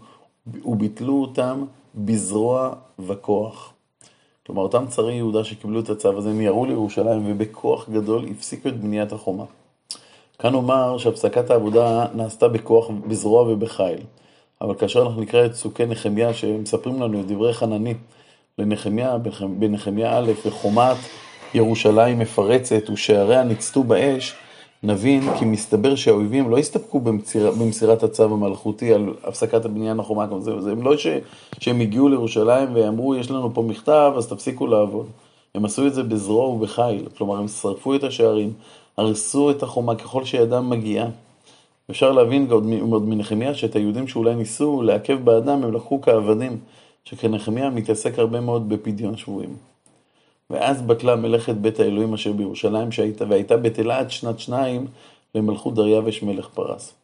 וביטלו 0.65 1.23
אותם 1.23 1.65
בזרוע 1.97 2.71
וכוח. 2.99 3.73
כלומר, 4.47 4.63
אותם 4.63 4.87
צרי 4.89 5.15
יהודה 5.15 5.45
שקיבלו 5.45 5.81
את 5.81 5.91
הצו 5.91 6.19
הזה, 6.19 6.31
ירו 6.31 6.67
לירושלים 6.67 7.23
ובכוח 7.27 7.89
גדול 7.89 8.27
הפסיקו 8.31 8.69
את 8.69 8.81
בניית 8.81 9.13
החומה. 9.13 9.45
כאן 10.39 10.53
נאמר 10.53 10.99
שהפסקת 10.99 11.51
העבודה 11.51 12.07
נעשתה 12.15 12.49
בכוח, 12.49 12.91
בזרוע 13.07 13.43
ובחיל. 13.43 13.99
אבל 14.61 14.75
כאשר 14.75 15.03
אנחנו 15.03 15.21
נקרא 15.21 15.47
את 15.47 15.53
פסוקי 15.53 15.87
נחמיה 15.87 16.35
שמספרים 16.35 17.03
לנו 17.03 17.21
את 17.21 17.27
דברי 17.27 17.55
חנני 17.55 17.95
לנחמיה, 18.59 19.17
בנחמיה 19.59 20.19
א', 20.19 20.33
וחומת 20.47 20.97
ירושלים 21.55 22.19
מפרצת 22.19 22.91
ושעריה 22.91 23.45
ניצתו 23.45 23.83
באש, 23.83 24.35
נבין 24.87 25.23
כי 25.39 25.45
מסתבר 25.45 25.95
שהאויבים 25.95 26.51
לא 26.51 26.59
הסתפקו 26.59 27.01
במציר, 27.01 27.51
במסירת 27.51 28.03
הצו 28.03 28.25
המלכותי 28.25 28.95
על 28.95 29.15
הפסקת 29.25 29.65
הבניין 29.65 30.01
החומה, 30.01 30.27
זה, 30.41 30.61
זה 30.61 30.73
הם 30.73 30.83
לא 30.83 30.97
ש, 30.97 31.07
שהם 31.61 31.81
הגיעו 31.81 32.09
לירושלים 32.09 32.69
ואמרו 32.75 33.15
יש 33.15 33.31
לנו 33.31 33.55
פה 33.55 33.63
מכתב 33.63 34.13
אז 34.17 34.29
תפסיקו 34.29 34.67
לעבוד. 34.67 35.07
הם 35.55 35.65
עשו 35.65 35.87
את 35.87 35.95
זה 35.95 36.03
בזרוע 36.03 36.49
ובחיל, 36.49 37.09
כלומר 37.19 37.37
הם 37.37 37.49
שרפו 37.49 37.95
את 37.95 38.05
השערים, 38.05 38.53
הרסו 38.97 39.51
את 39.51 39.63
החומה 39.63 39.95
ככל 39.95 40.25
שידם 40.25 40.71
מגיעה. 40.71 41.07
אפשר 41.91 42.13
להבין 42.13 42.47
עוד 42.91 43.09
מנחמיה 43.09 43.55
שאת 43.55 43.77
היהודים 43.77 44.09
שאולי 44.09 44.35
ניסו 44.35 44.83
לעכב 44.83 45.25
באדם 45.25 45.65
הם 45.65 45.73
לקחו 45.75 46.01
כעבדים, 46.01 46.59
שכן 47.05 47.31
נחמיה 47.31 47.71
מתעסק 47.71 48.19
הרבה 48.19 48.41
מאוד 48.41 48.69
בפדיון 48.69 49.17
שבויים. 49.17 49.76
ואז 50.51 50.83
בטלה 50.83 51.17
מלאכת 51.17 51.55
בית 51.55 51.81
האלוהים 51.81 52.15
אשר 52.15 52.33
בירושלים 52.33 52.93
שהייתה, 52.93 53.25
והייתה 53.29 53.57
בטלה 53.57 53.99
עד 53.99 54.11
שנת 54.11 54.39
שניים 54.39 54.87
למלכות 55.35 55.75
דריווש 55.75 56.23
מלך 56.23 56.49
פרס. 56.55 56.95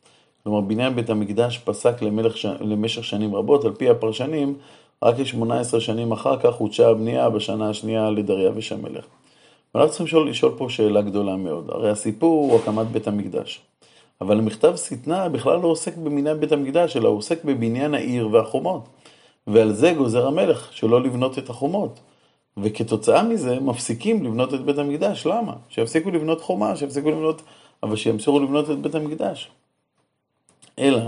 כלומר, 0.42 0.60
בניין 0.60 0.94
בית 0.94 1.10
המקדש 1.10 1.58
פסק 1.58 2.02
למלך, 2.02 2.36
למשך 2.60 3.04
שנים 3.04 3.34
רבות, 3.34 3.64
על 3.64 3.72
פי 3.72 3.90
הפרשנים, 3.90 4.54
רק 5.02 5.14
כ-18 5.16 5.80
שנים 5.80 6.12
אחר 6.12 6.38
כך 6.38 6.50
חודשה 6.50 6.88
הבנייה 6.88 7.30
בשנה 7.30 7.70
השנייה 7.70 8.10
לדריווש 8.10 8.72
המלך. 8.72 9.04
ואנחנו 9.74 9.90
צריכים 9.90 10.06
לשאול, 10.06 10.28
לשאול 10.28 10.52
פה 10.56 10.66
שאלה 10.68 11.02
גדולה 11.02 11.36
מאוד. 11.36 11.70
הרי 11.70 11.90
הסיפור 11.90 12.52
הוא 12.52 12.60
הקמת 12.60 12.86
בית 12.86 13.08
המקדש. 13.08 13.60
אבל 14.20 14.38
המכתב 14.38 14.76
שטנה 14.76 15.28
בכלל 15.28 15.60
לא 15.60 15.68
עוסק 15.68 15.96
בבניין 15.96 16.40
בית 16.40 16.52
המקדש, 16.52 16.96
אלא 16.96 17.08
עוסק 17.08 17.44
בבניין 17.44 17.94
העיר 17.94 18.28
והחומות. 18.32 18.88
ועל 19.46 19.72
זה 19.72 19.92
גוזר 19.92 20.26
המלך, 20.26 20.68
שלא 20.72 21.02
לבנות 21.02 21.38
את 21.38 21.50
החומות. 21.50 22.00
וכתוצאה 22.56 23.22
מזה 23.22 23.60
מפסיקים 23.60 24.24
לבנות 24.24 24.54
את 24.54 24.64
בית 24.64 24.78
המקדש. 24.78 25.26
למה? 25.26 25.52
שיפסיקו 25.68 26.10
לבנות 26.10 26.40
חומה, 26.40 26.76
שיפסיקו 26.76 27.10
לבנות, 27.10 27.42
אבל 27.82 27.96
שימשיכו 27.96 28.40
לבנות 28.40 28.70
את 28.70 28.78
בית 28.78 28.94
המקדש. 28.94 29.50
אלא, 30.78 31.00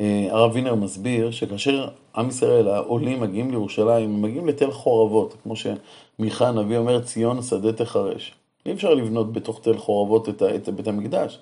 אה, 0.00 0.28
הרב 0.30 0.50
וינר 0.54 0.74
מסביר 0.74 1.30
שכאשר 1.30 1.88
עם 2.16 2.28
ישראל, 2.28 2.68
העולים, 2.68 3.20
מגיעים 3.20 3.50
לירושלים, 3.50 4.10
הם 4.10 4.22
מגיעים 4.22 4.46
לתל 4.46 4.70
חורבות, 4.70 5.36
כמו 5.42 5.54
שמיכה 5.56 6.48
הנביא 6.48 6.78
אומר, 6.78 7.00
ציון 7.00 7.42
שדה 7.42 7.72
תחרש. 7.72 8.34
אי 8.66 8.72
אפשר 8.72 8.94
לבנות 8.94 9.32
בתוך 9.32 9.60
תל 9.62 9.78
חורבות 9.78 10.28
את, 10.28 10.42
את 10.42 10.68
בית 10.68 10.88
המקדש. 10.88 11.38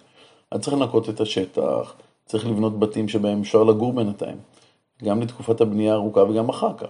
אז 0.50 0.60
צריך 0.60 0.76
לנקות 0.76 1.08
את 1.08 1.20
השטח, 1.20 1.94
צריך 2.26 2.46
לבנות 2.46 2.78
בתים 2.78 3.08
שבהם 3.08 3.40
אפשר 3.40 3.64
לגור 3.64 3.92
בינתיים. 3.92 4.36
גם 5.04 5.20
לתקופת 5.20 5.60
הבנייה 5.60 5.92
הארוכה 5.92 6.22
וגם 6.22 6.48
אחר 6.48 6.74
כך. 6.78 6.88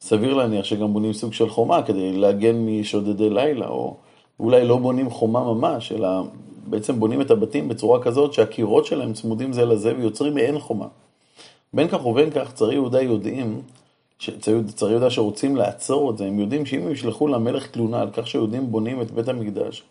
סביר 0.00 0.34
להניח 0.34 0.64
שגם 0.64 0.92
בונים 0.92 1.12
סוג 1.12 1.32
של 1.32 1.48
חומה 1.48 1.82
כדי 1.82 2.12
להגן 2.12 2.56
משודדי 2.56 3.30
לילה, 3.30 3.68
או 3.68 3.96
אולי 4.40 4.64
לא 4.64 4.76
בונים 4.76 5.10
חומה 5.10 5.54
ממש, 5.54 5.92
אלא 5.92 6.08
בעצם 6.66 7.00
בונים 7.00 7.20
את 7.20 7.30
הבתים 7.30 7.68
בצורה 7.68 8.02
כזאת 8.02 8.32
שהקירות 8.32 8.86
שלהם 8.86 9.12
צמודים 9.12 9.52
זה 9.52 9.64
לזה 9.64 9.94
ויוצרים 9.96 10.34
מעין 10.34 10.58
חומה. 10.58 10.86
בין 11.74 11.88
כך 11.88 12.06
ובין 12.06 12.30
כך 12.30 12.52
צרי 12.52 12.74
יהודה 12.74 13.02
יודעים, 13.02 13.62
צרי 14.74 14.90
יהודה 14.90 15.10
שרוצים 15.10 15.56
לעצור 15.56 16.10
את 16.10 16.18
זה, 16.18 16.26
הם 16.26 16.38
יודעים 16.38 16.66
שאם 16.66 16.82
הם 16.82 16.92
ישלחו 16.92 17.28
למלך 17.28 17.66
תלונה 17.66 18.00
על 18.00 18.10
כך 18.12 18.26
שיהודים 18.26 18.72
בונים 18.72 19.02
את 19.02 19.10
בית 19.10 19.28
המקדש, 19.28 19.82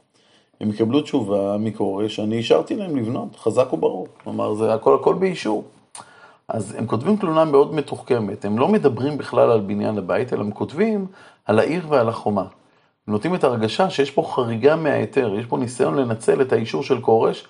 הם 0.62 0.70
יקבלו 0.70 1.02
תשובה 1.02 1.58
מכורש, 1.58 2.20
אני 2.20 2.38
אישרתי 2.38 2.76
להם 2.76 2.98
לבנות, 2.98 3.36
חזק 3.36 3.74
וברור. 3.74 4.08
כלומר, 4.24 4.54
זה 4.54 4.74
הכל 4.74 4.96
הכל 4.96 5.14
באישור. 5.14 5.64
אז 6.50 6.76
הם 6.78 6.88
כותבים 6.88 7.18
תלונה 7.18 7.46
מאוד 7.46 7.74
מתוחכמת, 7.74 8.46
הם 8.46 8.58
לא 8.58 8.68
מדברים 8.68 9.18
בכלל 9.18 9.52
על 9.52 9.60
בניין 9.60 9.98
הבית, 9.98 10.34
אלא 10.34 10.42
הם 10.42 10.52
כותבים 10.52 11.06
על 11.46 11.60
העיר 11.60 11.86
ועל 11.90 12.10
החומה. 12.10 12.42
הם 13.08 13.14
נותנים 13.14 13.36
את 13.36 13.44
הרגשה 13.44 13.90
שיש 13.90 14.12
פה 14.12 14.24
חריגה 14.36 14.76
מההיתר, 14.76 15.36
יש 15.36 15.46
פה 15.46 15.58
ניסיון 15.58 15.96
לנצל 15.96 16.42
את 16.42 16.54
האישור 16.54 16.84
של 16.84 17.02
כורש 17.02 17.48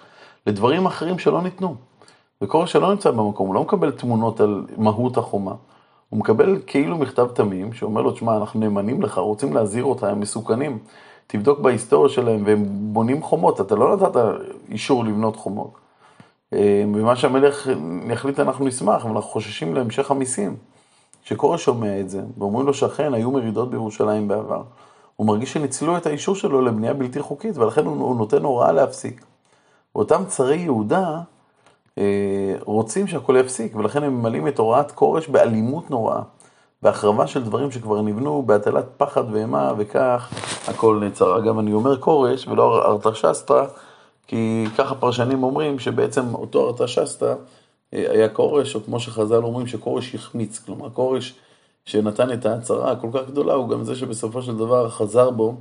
לדברים 0.48 0.86
אחרים 0.86 1.20
שלא 1.20 1.41
ניתנו. 1.41 1.75
וכורש 2.41 2.72
שלא 2.72 2.91
נמצא 2.91 3.12
במקום, 3.12 3.48
הוא 3.48 3.56
לא 3.56 3.62
מקבל 3.62 3.91
תמונות 3.91 4.39
על 4.39 4.65
מהות 4.77 5.18
החומה. 5.18 5.53
הוא 6.10 6.20
מקבל 6.20 6.62
כאילו 6.68 6.98
מכתב 6.98 7.27
תמים, 7.34 7.74
שאומר 7.74 8.01
לו, 8.01 8.12
תשמע, 8.12 8.38
אנחנו 8.38 8.60
נאמנים 8.60 9.01
לך, 9.01 9.18
רוצים 9.18 9.53
להזהיר 9.53 9.84
אותך, 9.84 10.03
הם 10.03 10.20
מסוכנים. 10.20 10.79
תבדוק 11.27 11.60
בהיסטוריה 11.60 12.10
שלהם, 12.10 12.44
והם 12.46 12.65
בונים 12.70 13.24
חומות, 13.24 13.62
אתה 13.62 13.75
לא 13.75 13.96
נתת 13.96 14.22
אישור 14.70 15.06
לבנות 15.06 15.36
חומות. 15.36 15.88
אה, 16.53 16.84
ומה 16.94 17.15
שהמלך 17.15 17.70
יחליט 18.10 18.39
אנחנו 18.39 18.65
נשמח, 18.65 19.06
אבל 19.06 19.15
אנחנו 19.15 19.29
חוששים 19.29 19.75
להמשך 19.75 20.12
המיסים. 20.12 20.56
כשקורא 21.24 21.58
שומע 21.58 22.00
את 22.00 22.10
זה, 22.10 22.22
ואומרים 22.38 22.65
לו 22.68 22.74
שאכן 22.74 23.13
היו 23.13 23.32
מרידות 23.32 23.72
בירושלים 23.72 24.27
בעבר, 24.27 24.63
הוא 25.15 25.27
מרגיש 25.27 25.53
שניצלו 25.53 25.98
את 25.98 26.06
האישור 26.06 26.36
שלו 26.36 26.62
לבנייה 26.62 26.94
בלתי 26.94 27.20
חוקית, 27.20 27.58
ולכן 27.58 27.86
הוא 27.86 28.15
נותן 28.15 28.44
הוראה 28.44 28.72
להפסיק. 28.72 29.25
ואותם 29.96 30.24
צרי 30.27 30.58
יהודה 30.58 31.22
אה, 31.98 32.56
רוצים 32.65 33.08
שהכל 33.08 33.36
יפסיק, 33.39 33.75
ולכן 33.75 34.03
הם 34.03 34.20
ממלאים 34.20 34.48
את 34.48 34.60
הוראת 34.60 34.91
כורש 34.91 35.27
באלימות 35.27 35.91
נוראה. 35.91 36.22
בהחרבה 36.82 37.27
של 37.27 37.44
דברים 37.44 37.72
שכבר 37.72 38.01
נבנו, 38.01 38.44
בהטלת 38.46 38.86
פחד 38.98 39.24
ואימה, 39.32 39.74
וכך 39.77 40.29
הכל 40.68 41.00
נעצר. 41.01 41.38
אגב, 41.38 41.60
אני 41.60 41.74
אומר 41.74 42.01
כורש 42.01 42.48
ולא 42.48 42.86
ארתשסטרה, 42.86 43.65
כי 44.29 44.65
ככה 44.77 44.95
פרשנים 44.95 45.43
אומרים 45.43 45.79
שבעצם 45.79 46.36
אותו 46.36 46.67
ארתשסטרה 46.67 47.36
אה, 47.93 48.12
היה 48.12 48.29
כורש, 48.29 48.75
או 48.75 48.83
כמו 48.83 49.00
שחז"ל 49.00 49.43
אומרים 49.43 49.67
שכורש 49.67 50.15
החמיץ, 50.15 50.59
כלומר 50.59 50.89
כורש 50.89 51.33
שנתן 51.86 52.33
את 52.33 52.45
ההצהרה 52.45 52.91
הכל 52.91 53.07
כך 53.13 53.27
גדולה, 53.27 53.53
הוא 53.53 53.69
גם 53.69 53.83
זה 53.83 53.95
שבסופו 53.95 54.41
של 54.41 54.57
דבר 54.57 54.89
חזר 54.89 55.29
בו 55.29 55.55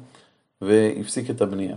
והפסיק 0.61 1.31
את 1.31 1.43
הבנייה. 1.43 1.77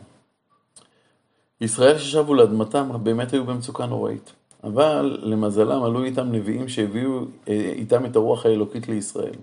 ישראל 1.61 1.97
ששבו 1.97 2.33
לאדמתם 2.33 2.89
באמת 3.03 3.33
היו 3.33 3.45
במצוקה 3.45 3.85
נוראית. 3.85 4.33
אבל 4.63 5.19
למזלם 5.23 5.83
עלו 5.83 6.03
איתם 6.03 6.31
נביאים 6.31 6.69
שהביאו 6.69 7.19
אה, 7.47 7.71
איתם 7.75 8.05
את 8.05 8.15
הרוח 8.15 8.45
האלוקית 8.45 8.87
לישראל. 8.87 9.35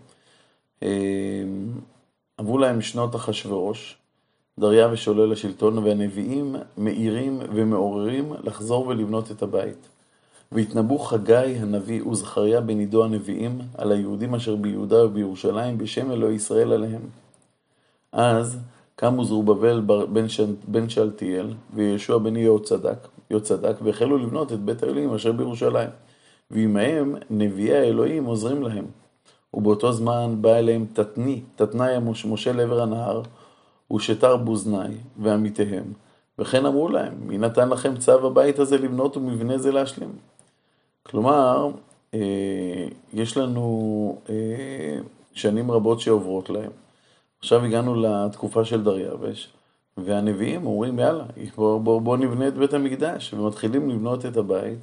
אה, 0.83 0.89
עברו 2.37 2.59
להם 2.59 2.81
שנות 2.81 3.17
אחשורוש, 3.17 3.97
דריה 4.59 4.89
ושולל 4.93 5.33
השלטון, 5.33 5.79
והנביאים 5.79 6.57
מאירים 6.79 7.41
ומעוררים 7.55 8.33
לחזור 8.45 8.87
ולבנות 8.87 9.31
את 9.31 9.43
הבית. 9.43 9.89
והתנבאו 10.53 10.99
חגי 10.99 11.35
הנביא 11.35 12.03
וזכריה 12.03 12.61
בן 12.61 12.79
עידו 12.79 13.05
הנביאים 13.05 13.59
על 13.79 13.93
היהודים 13.93 14.35
אשר 14.35 14.57
ביהודה 14.57 15.05
ובירושלים 15.05 15.79
בשם 15.79 16.11
אלוהי 16.11 16.35
ישראל 16.35 16.73
עליהם. 16.73 17.03
אז 18.13 18.59
קמו 18.97 19.25
זרובבל 19.25 19.83
בן 20.69 20.89
שאלתיאל 20.89 21.55
ויהושע 21.75 22.19
בן 22.19 22.37
יהוצדק 22.37 23.09
יהוצדק 23.31 23.77
והחלו 23.83 24.19
לבנות 24.19 24.53
את 24.53 24.61
בית 24.61 24.83
האלוהים 24.83 25.15
אשר 25.15 25.33
בירושלים. 25.33 25.89
ועמהם 26.51 27.15
נביאי 27.31 27.79
האלוהים 27.79 28.25
עוזרים 28.25 28.63
להם. 28.63 28.85
ובאותו 29.55 29.93
זמן 29.93 30.35
בא 30.41 30.55
אליהם 30.55 30.87
תתני, 30.93 31.41
תתנאי 31.57 31.95
משה 32.25 32.53
לעבר 32.53 32.83
הנהר, 32.83 33.23
ושתר 33.93 34.37
בוזני 34.37 34.95
ועמיתיהם. 35.19 35.93
וכן 36.39 36.67
אמרו 36.67 36.89
להם, 36.89 37.15
מי 37.21 37.39
נתן 37.39 37.69
לכם 37.69 37.97
צו 37.97 38.27
הבית 38.27 38.59
הזה 38.59 38.79
לבנות 38.79 39.17
ומבנה 39.17 39.59
זה 39.59 39.73
להשלים? 39.73 40.13
כלומר, 41.03 41.71
אה, 42.15 42.89
יש 43.13 43.37
לנו 43.37 44.19
אה, 44.29 44.99
שנים 45.33 45.71
רבות 45.71 46.01
שעוברות 46.01 46.51
להם. 46.51 46.71
עכשיו 47.39 47.65
הגענו 47.65 47.95
לתקופה 47.95 48.65
של 48.65 48.85
דריווש, 48.85 49.49
והנביאים 49.97 50.67
אומרים, 50.67 50.99
יאללה, 50.99 51.25
בוא, 51.57 51.81
בוא, 51.81 52.01
בוא 52.01 52.17
נבנה 52.17 52.49
את 52.49 52.55
בית 52.55 52.75
המקדש, 52.75 53.35
ומתחילים 53.35 53.91
לבנות 53.91 54.27
את 54.27 54.37
הבית, 54.37 54.79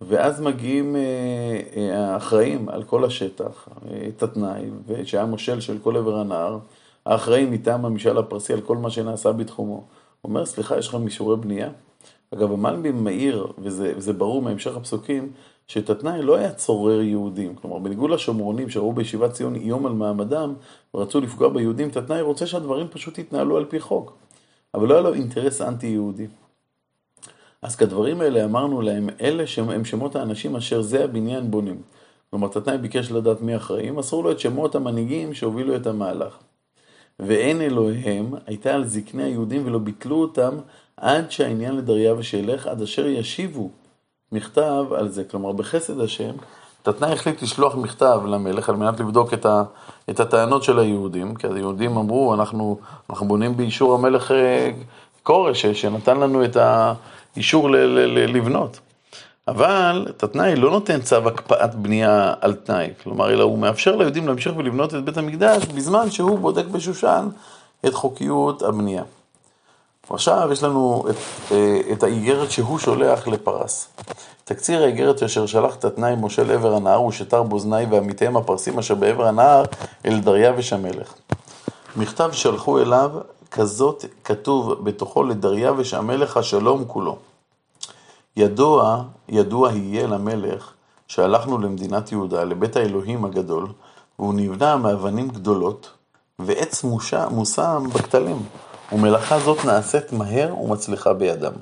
ואז 0.00 0.40
מגיעים 0.40 0.96
אה, 0.96 2.12
האחראים 2.12 2.68
על 2.68 2.82
כל 2.82 3.04
השטח, 3.04 3.68
את 4.08 4.22
התנאי, 4.22 4.64
שהיה 5.04 5.24
מושל 5.24 5.60
של 5.60 5.78
כל 5.82 5.96
עבר 5.96 6.18
הנהר, 6.18 6.58
האחראים 7.08 7.50
מטעם 7.50 7.84
המשאל 7.84 8.18
הפרסי 8.18 8.52
על 8.52 8.60
כל 8.60 8.76
מה 8.76 8.90
שנעשה 8.90 9.32
בתחומו. 9.32 9.74
הוא 9.74 9.84
אומר, 10.24 10.46
סליחה, 10.46 10.78
יש 10.78 10.88
לך 10.88 10.94
מישורי 10.94 11.36
בנייה? 11.36 11.70
אגב, 12.34 12.52
המלבי 12.52 12.90
מעיר, 12.90 13.46
וזה, 13.58 13.92
וזה 13.96 14.12
ברור 14.12 14.42
מהמשך 14.42 14.76
הפסוקים, 14.76 15.32
שאת 15.66 15.90
התנאי 15.90 16.22
לא 16.22 16.36
היה 16.36 16.52
צורר 16.52 17.00
יהודים. 17.00 17.54
כלומר, 17.54 17.78
בניגוד 17.78 18.10
לשומרונים 18.10 18.70
שראו 18.70 18.92
בישיבת 18.92 19.32
ציון 19.32 19.54
איום 19.54 19.86
על 19.86 19.92
מעמדם, 19.92 20.54
ורצו 20.94 21.20
לפגוע 21.20 21.48
ביהודים, 21.48 21.88
את 21.88 21.96
התנאי 21.96 22.20
רוצה 22.20 22.46
שהדברים 22.46 22.88
פשוט 22.88 23.18
יתנהלו 23.18 23.56
על 23.56 23.64
פי 23.64 23.80
חוק. 23.80 24.16
אבל 24.74 24.88
לא 24.88 24.94
היה 24.94 25.02
לו 25.02 25.14
אינטרס 25.14 25.60
אנטי-יהודי. 25.60 26.26
אז 27.62 27.76
כדברים 27.76 28.20
האלה 28.20 28.44
אמרנו 28.44 28.80
להם, 28.80 29.08
אלה 29.20 29.44
הם 29.58 29.84
שמות 29.84 30.16
האנשים 30.16 30.56
אשר 30.56 30.82
זה 30.82 31.04
הבניין 31.04 31.50
בונים. 31.50 31.82
כלומר, 32.30 32.48
תתנאי 32.48 32.78
ביקש 32.78 33.10
לדעת 33.10 33.40
מי 33.40 33.56
אחראים, 33.56 33.96
מסרו 33.96 34.22
לו 34.22 34.30
את 34.30 34.40
שמות 34.40 34.74
המנהיגים 34.74 35.34
שהובילו 35.34 35.76
את 35.76 35.86
המהלך. 35.86 36.38
ואין 37.20 37.60
אלוהיהם 37.60 38.34
הייתה 38.46 38.74
על 38.74 38.84
זקני 38.84 39.22
היהודים 39.22 39.66
ולא 39.66 39.78
ביטלו 39.78 40.16
אותם 40.16 40.56
עד 40.96 41.30
שהעניין 41.30 41.76
לדריווש 41.76 42.34
ילך, 42.34 42.66
עד 42.66 42.82
אשר 42.82 43.06
ישיבו 43.06 43.70
מכתב 44.32 44.84
על 44.96 45.08
זה. 45.08 45.24
כלומר, 45.24 45.52
בחסד 45.52 46.00
השם, 46.00 46.32
תתנאי 46.82 47.12
החליט 47.12 47.42
לשלוח 47.42 47.74
מכתב 47.74 48.20
למלך 48.26 48.68
על 48.68 48.76
מנת 48.76 49.00
לבדוק 49.00 49.34
את, 49.34 49.46
ה, 49.46 49.62
את 50.10 50.20
הטענות 50.20 50.62
של 50.62 50.78
היהודים, 50.78 51.34
כי 51.34 51.46
היהודים 51.46 51.96
אמרו, 51.96 52.34
אנחנו, 52.34 52.78
אנחנו 53.10 53.28
בונים 53.28 53.56
באישור 53.56 53.94
המלך 53.94 54.30
אה, 54.30 54.70
כורש, 55.22 55.66
שנתן 55.66 56.20
לנו 56.20 56.44
את 56.44 56.56
האישור 56.56 57.70
ל, 57.70 57.76
ל, 57.76 58.18
ל, 58.18 58.36
לבנות. 58.36 58.80
אבל 59.48 60.06
תתנאי 60.16 60.56
לא 60.56 60.70
נותן 60.70 61.00
צו 61.00 61.16
הקפאת 61.16 61.74
בנייה 61.74 62.34
על 62.40 62.54
תנאי, 62.54 62.90
כלומר, 63.02 63.30
אלא 63.30 63.44
הוא 63.44 63.58
מאפשר 63.58 63.96
ליהודים 63.96 64.26
להמשיך 64.26 64.52
ולבנות 64.56 64.94
את 64.94 65.04
בית 65.04 65.16
המקדש 65.16 65.64
בזמן 65.64 66.10
שהוא 66.10 66.38
בודק 66.38 66.64
בשושן 66.64 67.28
את 67.86 67.94
חוקיות 67.94 68.62
הבנייה. 68.62 69.02
עכשיו 70.10 70.48
יש 70.52 70.62
לנו 70.62 71.04
את, 71.10 71.16
אה, 71.52 71.80
את 71.92 72.02
האיגרת 72.02 72.50
שהוא 72.50 72.78
שולח 72.78 73.28
לפרס. 73.28 73.88
תקציר 74.44 74.82
האיגרת 74.82 75.22
אשר 75.22 75.46
שלח 75.46 75.74
תתנאי 75.74 76.14
משה 76.20 76.44
לעבר 76.44 76.74
הנהר 76.74 77.02
ושתר 77.02 77.42
באוזני 77.42 77.84
ועמיתיהם 77.90 78.36
הפרסים 78.36 78.78
אשר 78.78 78.94
בעבר 78.94 79.26
הנהר 79.26 79.64
אל 80.06 80.20
דריווש 80.20 80.72
המלך. 80.72 81.14
מכתב 81.96 82.30
שלחו 82.32 82.78
אליו 82.78 83.10
כזאת 83.50 84.04
כתוב 84.24 84.84
בתוכו 84.84 85.22
לדריווש 85.22 85.94
המלך 85.94 86.36
השלום 86.36 86.84
כולו. 86.86 87.27
ידוע, 88.38 89.02
ידוע 89.28 89.72
יהיה 89.72 90.06
למלך 90.06 90.72
שהלכנו 91.08 91.58
למדינת 91.58 92.12
יהודה, 92.12 92.44
לבית 92.44 92.76
האלוהים 92.76 93.24
הגדול, 93.24 93.66
והוא 94.18 94.34
נבנה 94.34 94.76
מאבנים 94.76 95.28
גדולות, 95.28 95.90
ועץ 96.38 96.84
מושם 97.30 97.82
בכתלים, 97.94 98.42
ומלאכה 98.92 99.40
זאת 99.40 99.64
נעשית 99.64 100.12
מהר 100.12 100.54
ומצליחה 100.60 101.12
בידם. 101.12 101.52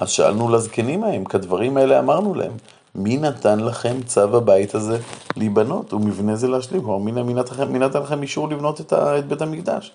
אז 0.00 0.10
שאלנו 0.10 0.48
לזקנים 0.48 1.04
ההם, 1.04 1.24
כדברים 1.24 1.76
האלה 1.76 1.98
אמרנו 1.98 2.34
להם, 2.34 2.52
מי 2.94 3.16
נתן 3.16 3.60
לכם 3.60 4.02
צו 4.06 4.36
הבית 4.36 4.74
הזה 4.74 4.98
להיבנות 5.36 5.92
ומבנה 5.92 6.36
זה 6.36 6.48
להשלים? 6.48 6.82
כלומר, 6.82 6.98
מי, 7.22 7.78
נתן 7.78 8.02
לכם 8.02 8.22
אישור 8.22 8.48
לבנות 8.48 8.80
את 8.92 9.26
בית 9.28 9.42
המקדש? 9.42 9.92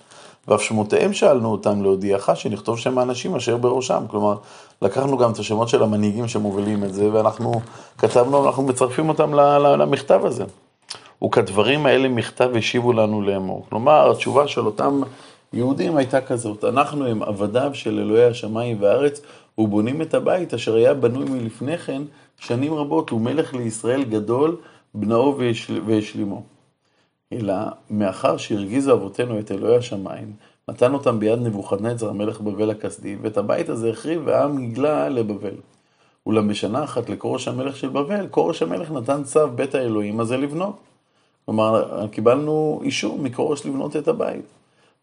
ואף 0.47 0.61
שמותיהם 0.61 1.13
שאלנו 1.13 1.51
אותם 1.51 1.83
להודיעך 1.83 2.29
שנכתוב 2.35 2.79
שם 2.79 2.97
האנשים 2.97 3.35
אשר 3.35 3.57
בראשם. 3.57 4.03
כלומר, 4.07 4.35
לקחנו 4.81 5.17
גם 5.17 5.31
את 5.31 5.39
השמות 5.39 5.69
של 5.69 5.83
המנהיגים 5.83 6.27
שמובילים 6.27 6.83
את 6.83 6.93
זה, 6.93 7.09
ואנחנו 7.13 7.61
כתבנו, 7.97 8.45
אנחנו 8.45 8.63
מצרפים 8.63 9.09
אותם 9.09 9.33
למכתב 9.77 10.21
הזה. 10.23 10.43
וכדברים 11.23 11.85
האלה 11.85 12.09
מכתב 12.09 12.49
השיבו 12.57 12.93
לנו 12.93 13.21
לאמור. 13.21 13.65
כלומר, 13.69 14.11
התשובה 14.11 14.47
של 14.47 14.65
אותם 14.65 15.01
יהודים 15.53 15.97
הייתה 15.97 16.21
כזאת, 16.21 16.63
אנחנו 16.63 17.07
הם 17.07 17.23
עבדיו 17.23 17.71
של 17.73 17.99
אלוהי 17.99 18.25
השמיים 18.25 18.77
והארץ, 18.81 19.21
ובונים 19.57 20.01
את 20.01 20.13
הבית 20.13 20.53
אשר 20.53 20.75
היה 20.75 20.93
בנוי 20.93 21.25
מלפני 21.29 21.77
כן 21.77 22.01
שנים 22.39 22.73
רבות, 22.73 23.09
הוא 23.09 23.21
מלך 23.21 23.53
לישראל 23.53 24.03
גדול, 24.03 24.55
בנאו 24.93 25.37
והשלימו. 25.85 26.52
אלא 27.39 27.53
מאחר 27.89 28.37
שהרגיזו 28.37 28.93
אבותינו 28.93 29.39
את 29.39 29.51
אלוהי 29.51 29.77
השמיים, 29.77 30.31
נתן 30.69 30.93
אותם 30.93 31.19
ביד 31.19 31.39
נבוכדנצר 31.39 32.09
המלך 32.09 32.41
בבל 32.41 32.71
הכסדי, 32.71 33.15
ואת 33.21 33.37
הבית 33.37 33.69
הזה 33.69 33.89
החריב 33.89 34.21
והעם 34.25 34.59
נגלה 34.59 35.09
לבבל. 35.09 35.55
אולם 36.25 36.47
בשנה 36.47 36.83
אחת 36.83 37.09
לכורש 37.09 37.47
המלך 37.47 37.75
של 37.75 37.89
בבל, 37.89 38.27
כורש 38.31 38.61
המלך 38.61 38.91
נתן 38.91 39.23
צו 39.23 39.49
בית 39.55 39.75
האלוהים 39.75 40.19
הזה 40.19 40.37
לבנות. 40.37 40.75
כלומר, 41.45 42.07
קיבלנו 42.07 42.81
אישור 42.83 43.19
מכורש 43.19 43.65
לבנות 43.65 43.95
את 43.95 44.07
הבית. 44.07 44.45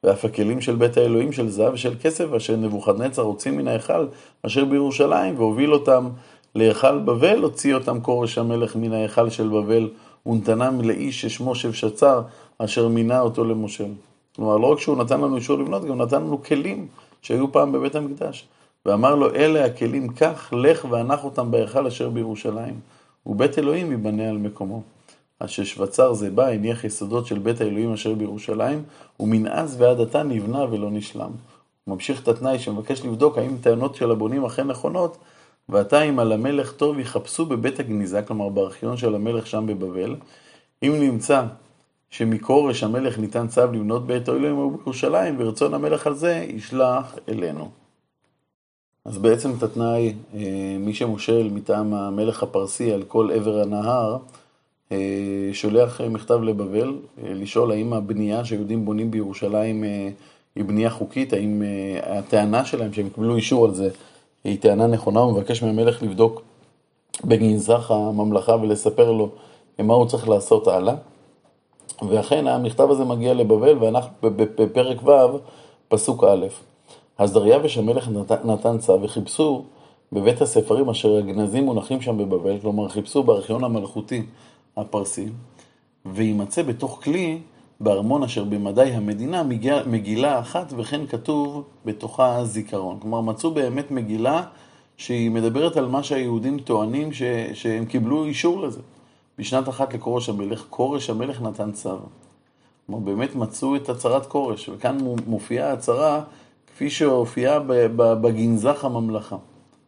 ואף 0.05 0.25
הכלים 0.25 0.61
של 0.61 0.75
בית 0.75 0.97
האלוהים 0.97 1.33
של 1.33 1.49
זהב 1.49 1.75
ושל 1.75 1.95
כסף, 2.03 2.33
אשר 2.33 2.57
נבוכדנצר 2.57 3.23
הוציא 3.23 3.51
מן 3.51 3.69
ההיכל 3.69 4.07
אשר 4.47 4.65
בירושלים, 4.65 5.39
והוביל 5.39 5.73
אותם 5.73 6.09
להיכל 6.55 6.99
בבל, 6.99 7.39
הוציא 7.39 7.75
אותם 7.75 8.01
כורש 8.01 8.39
המלך 8.39 8.77
מן 8.77 8.93
ההיכל 8.93 9.31
של 9.31 9.49
בבל, 9.49 9.89
ונתנם 10.27 10.81
לאיש 10.81 11.21
ששמו 11.21 11.55
שבשצר, 11.55 12.23
אשר 12.59 12.89
מינה 12.89 13.21
אותו 13.21 13.45
למשה. 13.45 13.85
כלומר, 14.37 14.57
לא 14.57 14.67
רק 14.67 14.79
שהוא 14.79 14.97
נתן 14.97 15.21
לנו 15.21 15.37
אישור 15.37 15.59
לבנות, 15.59 15.85
גם 15.85 16.03
נתן 16.03 16.23
לנו 16.23 16.43
כלים 16.43 16.89
שהיו 17.23 17.53
פעם 17.53 17.73
בבית 17.73 17.95
המקדש. 17.95 18.49
ואמר 18.87 19.15
לו, 19.15 19.35
אלה 19.35 19.65
הכלים, 19.65 20.09
קח, 20.09 20.53
לך 20.53 20.87
והנח 20.91 21.25
אותם 21.25 21.51
בהיכל 21.51 21.87
אשר 21.87 22.11
בירושלים, 22.11 22.81
ובית 23.27 23.59
אלוהים 23.59 23.91
ייבנה 23.91 24.29
על 24.29 24.39
מקומו. 24.39 24.83
אז 25.41 25.51
ששבצר 25.51 26.13
זה 26.13 26.31
בא, 26.31 26.47
הניח 26.47 26.85
יסודות 26.85 27.27
של 27.27 27.39
בית 27.39 27.61
האלוהים 27.61 27.93
אשר 27.93 28.15
בירושלים, 28.15 28.83
ומנאז 29.21 29.77
ועד 29.81 30.01
עתה 30.01 30.23
נבנה 30.23 30.65
ולא 30.71 30.91
נשלם. 30.91 31.31
הוא 31.85 31.95
ממשיך 31.95 32.23
את 32.23 32.29
התנאי 32.29 32.59
שמבקש 32.59 33.05
לבדוק 33.05 33.39
האם 33.39 33.57
טענות 33.61 33.95
של 33.95 34.11
הבונים 34.11 34.45
אכן 34.45 34.67
נכונות, 34.67 35.17
ועתה 35.69 36.03
אם 36.03 36.19
על 36.19 36.33
המלך 36.33 36.73
טוב 36.73 36.99
יחפשו 36.99 37.47
בבית 37.47 37.81
הגניזה, 37.81 38.23
כלומר 38.23 38.49
בארכיון 38.49 38.97
של 38.97 39.15
המלך 39.15 39.47
שם 39.47 39.67
בבבל, 39.67 40.17
אם 40.83 40.97
נמצא 41.01 41.43
שמכורש 42.11 42.83
המלך 42.83 43.19
ניתן 43.19 43.49
צו 43.49 43.67
לבנות 43.67 44.07
בית 44.07 44.29
האלוהים 44.29 44.77
בירושלים, 44.77 45.37
ורצון 45.39 45.75
המלך 45.75 46.07
על 46.07 46.15
זה 46.15 46.47
ישלח 46.49 47.19
אלינו. 47.29 47.71
אז 49.05 49.19
בעצם 49.19 49.51
את 49.59 49.63
התנאי, 49.63 50.15
אה, 50.35 50.77
מי 50.79 50.95
שמושל 50.95 51.49
מטעם 51.53 51.95
המלך 51.95 52.43
הפרסי 52.43 52.93
על 52.93 53.03
כל 53.03 53.31
עבר 53.35 53.61
הנהר, 53.61 54.17
אה, 54.93 55.51
שולח 55.53 56.01
מכתב 56.01 56.41
לבבל, 56.43 56.89
אה, 57.19 57.35
לשאול 57.35 57.71
האם 57.71 57.93
הבנייה 57.93 58.45
שהיהודים 58.45 58.85
בונים 58.85 59.11
בירושלים 59.11 59.85
היא 60.57 60.65
בנייה 60.65 60.91
חוקית, 60.91 61.33
האם 61.33 61.63
הטענה 62.03 62.65
שלהם 62.65 62.93
שהם 62.93 63.09
קיבלו 63.09 63.37
אישור 63.37 63.67
על 63.67 63.75
זה 63.75 63.91
היא 64.45 64.59
טענה 64.61 64.87
נכונה, 64.87 65.21
הוא 65.21 65.33
מבקש 65.33 65.63
מהמלך 65.63 66.03
לבדוק 66.03 66.43
בגנזך 67.25 67.91
הממלכה 67.91 68.57
ולספר 68.63 69.13
לו 69.13 69.29
מה 69.79 69.95
הוא 69.95 70.07
צריך 70.07 70.29
לעשות 70.29 70.69
הלאה. 70.69 70.95
ואכן 72.09 72.47
המכתב 72.47 72.91
הזה 72.91 73.05
מגיע 73.05 73.35
לבבל, 73.35 73.79
ואנחנו 73.81 74.11
בפרק 74.23 75.07
ו', 75.07 75.39
פסוק 75.89 76.25
א', 76.25 76.47
אז 77.19 77.33
דריווש 77.33 77.79
המלך 77.79 78.09
נתן 78.45 78.79
צו 78.79 79.03
וחיפשו 79.03 79.65
בבית 80.13 80.43
הספרים 80.43 80.89
אשר 80.89 81.17
הגנזים 81.17 81.65
מונחים 81.65 82.01
שם 82.01 82.19
בבבל, 82.19 82.59
כלומר 82.61 82.89
חיפשו 82.89 83.23
בארכיון 83.23 83.65
המלכותי 83.65 84.27
הפרסי, 84.77 85.29
ויימצא 86.07 86.63
בתוך 86.63 87.01
כלי 87.05 87.39
בארמון 87.81 88.23
אשר 88.23 88.45
במדי 88.45 88.83
המדינה 88.83 89.43
מגילה, 89.87 90.41
אחת 90.41 90.73
וכן 90.77 91.07
כתוב 91.07 91.65
בתוכה 91.85 92.45
זיכרון. 92.45 92.99
כלומר 93.01 93.21
מצאו 93.21 93.51
באמת 93.51 93.91
מגילה 93.91 94.43
שהיא 94.97 95.31
מדברת 95.31 95.77
על 95.77 95.87
מה 95.87 96.03
שהיהודים 96.03 96.59
טוענים 96.59 97.13
ש, 97.13 97.23
שהם 97.55 97.85
קיבלו 97.85 98.25
אישור 98.25 98.61
לזה. 98.61 98.81
בשנת 99.39 99.69
אחת 99.69 99.95
לכורש 99.95 100.29
המלך, 100.29 100.65
כורש 100.71 101.11
המלך 101.11 101.43
נתן 101.43 101.73
צו. 101.73 101.97
כלומר 102.87 103.05
באמת 103.05 103.35
מצאו 103.35 103.77
את 103.77 103.89
הצהרת 103.89 104.27
כורש, 104.27 104.69
וכאן 104.69 104.99
מופיעה 105.27 105.73
הצהרה 105.73 106.23
כפי 106.67 106.91
שהופיעה 106.91 107.59
בגנזך 107.97 108.85
הממלכה. 108.85 109.37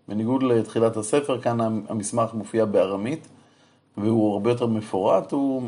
בניגוד 0.09 0.42
לתחילת 0.42 0.96
הספר, 0.96 1.40
כאן 1.40 1.59
המסמך 1.88 2.35
מופיע 2.35 2.64
בארמית. 2.64 3.28
והוא 3.96 4.33
הרבה 4.33 4.50
יותר 4.50 4.66
מפורט, 4.66 5.33
הוא 5.33 5.62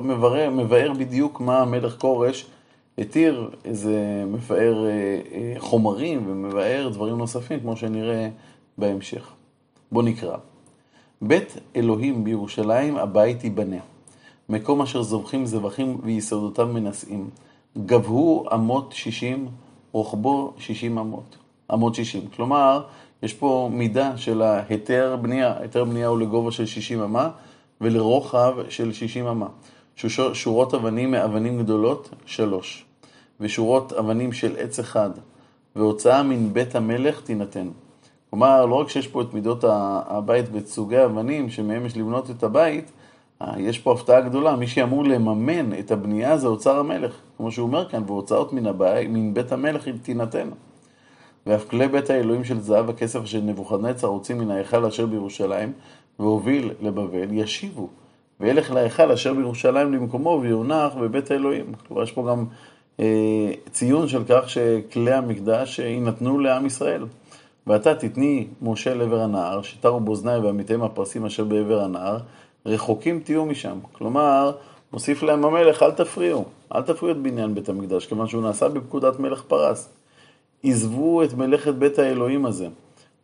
מבאר, 0.00 0.50
מבאר 0.50 0.92
בדיוק 0.92 1.40
מה 1.40 1.58
המלך 1.60 2.00
כורש 2.00 2.46
התיר, 2.98 3.50
איזה 3.64 4.24
מבאר 4.26 4.86
אה, 4.86 4.90
אה, 5.32 5.54
חומרים 5.58 6.24
ומבאר 6.30 6.88
דברים 6.92 7.18
נוספים, 7.18 7.60
כמו 7.60 7.76
שנראה 7.76 8.28
בהמשך. 8.78 9.30
בואו 9.92 10.04
נקרא. 10.04 10.36
בית 11.22 11.56
אלוהים 11.76 12.24
בירושלים, 12.24 12.96
הבית 12.96 13.44
ייבנה. 13.44 13.76
מקום 14.48 14.82
אשר 14.82 15.02
זובחים 15.02 15.46
זבחים 15.46 16.00
ויסודותיו 16.02 16.66
מנשאים. 16.66 17.30
גבהו 17.86 18.44
אמות 18.54 18.92
שישים, 18.92 19.48
רוחבו 19.92 20.52
שישים 20.58 20.98
אמות. 20.98 21.36
אמות 21.72 21.94
שישים. 21.94 22.28
כלומר, 22.36 22.82
יש 23.22 23.34
פה 23.34 23.68
מידה 23.72 24.16
של 24.16 24.42
ההיתר 24.42 25.16
בנייה. 25.22 25.54
היתר 25.60 25.84
בנייה 25.84 26.08
הוא 26.08 26.18
לגובה 26.18 26.50
של 26.50 26.66
שישים 26.66 27.02
אמה. 27.02 27.30
ולרוחב 27.80 28.54
של 28.68 28.92
60 28.92 29.26
אמה. 29.26 29.46
שורות 30.32 30.74
אבנים 30.74 31.10
מאבנים 31.10 31.58
גדולות, 31.58 32.10
שלוש. 32.26 32.84
ושורות 33.40 33.92
אבנים 33.92 34.32
של 34.32 34.56
עץ 34.58 34.78
אחד. 34.78 35.10
והוצאה 35.76 36.22
מן 36.22 36.52
בית 36.52 36.74
המלך 36.74 37.20
תינתן. 37.20 37.68
כלומר, 38.30 38.66
לא 38.66 38.74
רק 38.74 38.88
שיש 38.88 39.08
פה 39.08 39.22
את 39.22 39.34
מידות 39.34 39.64
הבית 39.68 40.44
ואת 40.52 40.66
סוגי 40.66 40.96
האבנים 40.96 41.50
שמהם 41.50 41.86
יש 41.86 41.96
לבנות 41.96 42.30
את 42.30 42.42
הבית, 42.42 42.92
אה, 43.42 43.54
יש 43.58 43.78
פה 43.78 43.92
הפתעה 43.92 44.20
גדולה, 44.20 44.56
מי 44.56 44.66
שאמור 44.66 45.04
לממן 45.04 45.78
את 45.78 45.90
הבנייה 45.90 46.38
זה 46.38 46.46
אוצר 46.46 46.78
המלך, 46.78 47.14
כמו 47.36 47.52
שהוא 47.52 47.66
אומר 47.66 47.88
כאן, 47.88 48.02
והוצאות 48.06 48.52
מן, 48.52 48.66
הבית, 48.66 49.10
מן 49.10 49.34
בית 49.34 49.52
המלך 49.52 49.88
תינתן. 50.02 50.48
ואף 51.46 51.68
כלי 51.68 51.88
בית 51.88 52.10
האלוהים 52.10 52.44
של 52.44 52.60
זהב 52.60 52.90
הכסף 52.90 53.24
של 53.24 53.40
נבוכדנצר 53.40 54.06
רוצים 54.06 54.38
מן 54.38 54.50
ההיכל 54.50 54.84
אשר 54.84 55.06
בירושלים, 55.06 55.72
והוביל 56.18 56.70
לבבל, 56.80 57.28
ישיבו 57.32 57.88
וילך 58.40 58.70
להיכל 58.70 59.12
אשר 59.12 59.34
בירושלים 59.34 59.92
למקומו 59.92 60.38
ויונח 60.42 60.94
בבית 60.94 61.30
האלוהים. 61.30 61.72
כלומר, 61.86 62.02
יש 62.02 62.12
פה 62.12 62.26
גם 62.30 62.44
אה, 63.00 63.52
ציון 63.70 64.08
של 64.08 64.22
כך 64.28 64.50
שכלי 64.50 65.12
המקדש 65.12 65.78
יינתנו 65.78 66.38
לעם 66.38 66.66
ישראל. 66.66 67.04
ואתה 67.66 67.94
תתני 67.94 68.46
משה 68.62 68.94
לעבר 68.94 69.20
הנהר, 69.20 69.62
שתרו 69.62 70.00
באוזני 70.00 70.36
ועמיתיהם 70.36 70.82
הפרסים 70.82 71.26
אשר 71.26 71.44
בעבר 71.44 71.82
הנהר, 71.82 72.18
רחוקים 72.66 73.20
תהיו 73.20 73.44
משם. 73.44 73.78
כלומר, 73.92 74.52
מוסיף 74.92 75.22
להם 75.22 75.44
המלך, 75.44 75.82
אל 75.82 75.90
תפריעו, 75.90 76.44
אל 76.74 76.82
תפריעו 76.82 77.16
את 77.16 77.22
בניין 77.22 77.54
בית 77.54 77.68
המקדש, 77.68 78.06
כיוון 78.06 78.26
שהוא 78.26 78.42
נעשה 78.42 78.68
בפקודת 78.68 79.20
מלך 79.20 79.42
פרס. 79.42 79.88
עזבו 80.64 81.22
את 81.22 81.34
מלאכת 81.34 81.74
בית 81.74 81.98
האלוהים 81.98 82.46
הזה. 82.46 82.68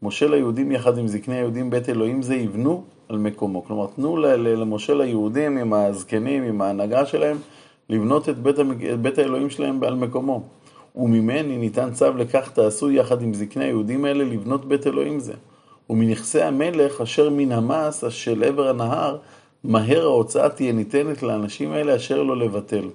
משה 0.03 0.29
ליהודים 0.29 0.73
יחד 0.73 0.99
עם 0.99 1.09
זקני 1.09 1.35
היהודים 1.35 1.71
בית 1.71 1.89
אלוהים 1.89 2.23
זה 2.23 2.35
יבנו 2.35 2.85
על 3.09 3.19
מקומו. 3.19 3.65
כלומר, 3.65 3.87
תנו 3.97 4.17
למשה 4.17 4.95
ליהודים 4.95 5.59
עם 5.59 5.73
הזקנים, 5.73 6.43
עם 6.43 6.63
ההנהגה 6.63 7.07
שלהם, 7.07 7.37
לבנות 7.89 8.29
את 8.29 8.39
בית. 8.39 8.57
את 8.93 9.01
בית 9.01 9.19
האלוהים 9.19 9.51
שלהם 9.51 9.83
על 9.83 9.95
מקומו. 9.95 10.43
וממני 10.97 11.57
ניתן 11.57 11.93
צו 11.93 12.13
לכך 12.17 12.51
תעשו 12.51 12.91
יחד 12.91 13.23
עם 13.23 13.35
זקני 13.35 13.65
היהודים 13.65 14.05
האלה 14.05 14.25
לבנות 14.25 14.65
בית 14.65 14.87
אלוהים 14.87 15.21
זה. 15.21 15.33
ומנכסי 15.91 16.43
המלך 16.43 17.01
אשר 17.01 17.31
מן 17.31 17.53
המס 17.53 18.05
של 18.09 18.45
עבר 18.45 18.69
הנהר, 18.69 19.17
מהר 19.65 20.03
ההוצאה 20.03 20.49
תהיה 20.49 20.73
ניתנת 20.73 21.23
לאנשים 21.23 21.73
האלה 21.73 21.97
אשר 21.97 22.23
לא 22.23 22.37
לבטל. 22.37 22.89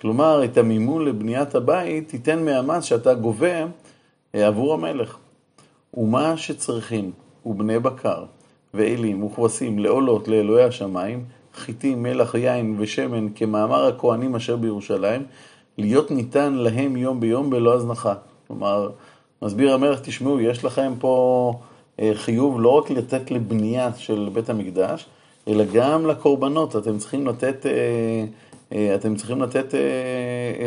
כלומר, 0.00 0.44
את 0.44 0.58
המימון 0.58 1.04
לבניית 1.04 1.54
הבית 1.54 2.08
תיתן 2.08 2.44
מהמס 2.44 2.84
שאתה 2.84 3.14
גובה 3.14 3.64
אה, 4.34 4.46
עבור 4.46 4.74
המלך. 4.74 5.16
ומה 5.94 6.36
שצריכים, 6.36 7.10
ובני 7.46 7.78
בקר, 7.78 8.24
ואלים, 8.74 9.24
וכבשים, 9.24 9.78
לעולות 9.78 10.28
לאלוהי 10.28 10.64
השמיים, 10.64 11.24
חיטים, 11.54 12.02
מלח, 12.02 12.34
יין 12.34 12.76
ושמן, 12.78 13.28
כמאמר 13.34 13.86
הכהנים 13.86 14.36
אשר 14.36 14.56
בירושלים, 14.56 15.24
להיות 15.78 16.10
ניתן 16.10 16.52
להם 16.54 16.96
יום 16.96 17.20
ביום 17.20 17.50
בלא 17.50 17.74
הזנחה. 17.74 18.14
כלומר, 18.46 18.90
מסביר 19.42 19.74
המלך, 19.74 20.00
תשמעו, 20.00 20.40
יש 20.40 20.64
לכם 20.64 20.92
פה 20.98 21.52
אה, 22.00 22.10
חיוב 22.14 22.60
לא 22.60 22.68
רק 22.68 22.90
לתת 22.90 23.30
לבנייה 23.30 23.90
של 23.96 24.28
בית 24.32 24.50
המקדש, 24.50 25.06
אלא 25.48 25.64
גם 25.72 26.06
לקורבנות, 26.06 26.76
אתם 26.76 26.98
צריכים 26.98 27.26
לתת, 27.26 27.66
אה, 27.66 28.24
אה, 28.72 28.94
אתם 28.94 29.16
צריכים 29.16 29.42
לתת 29.42 29.74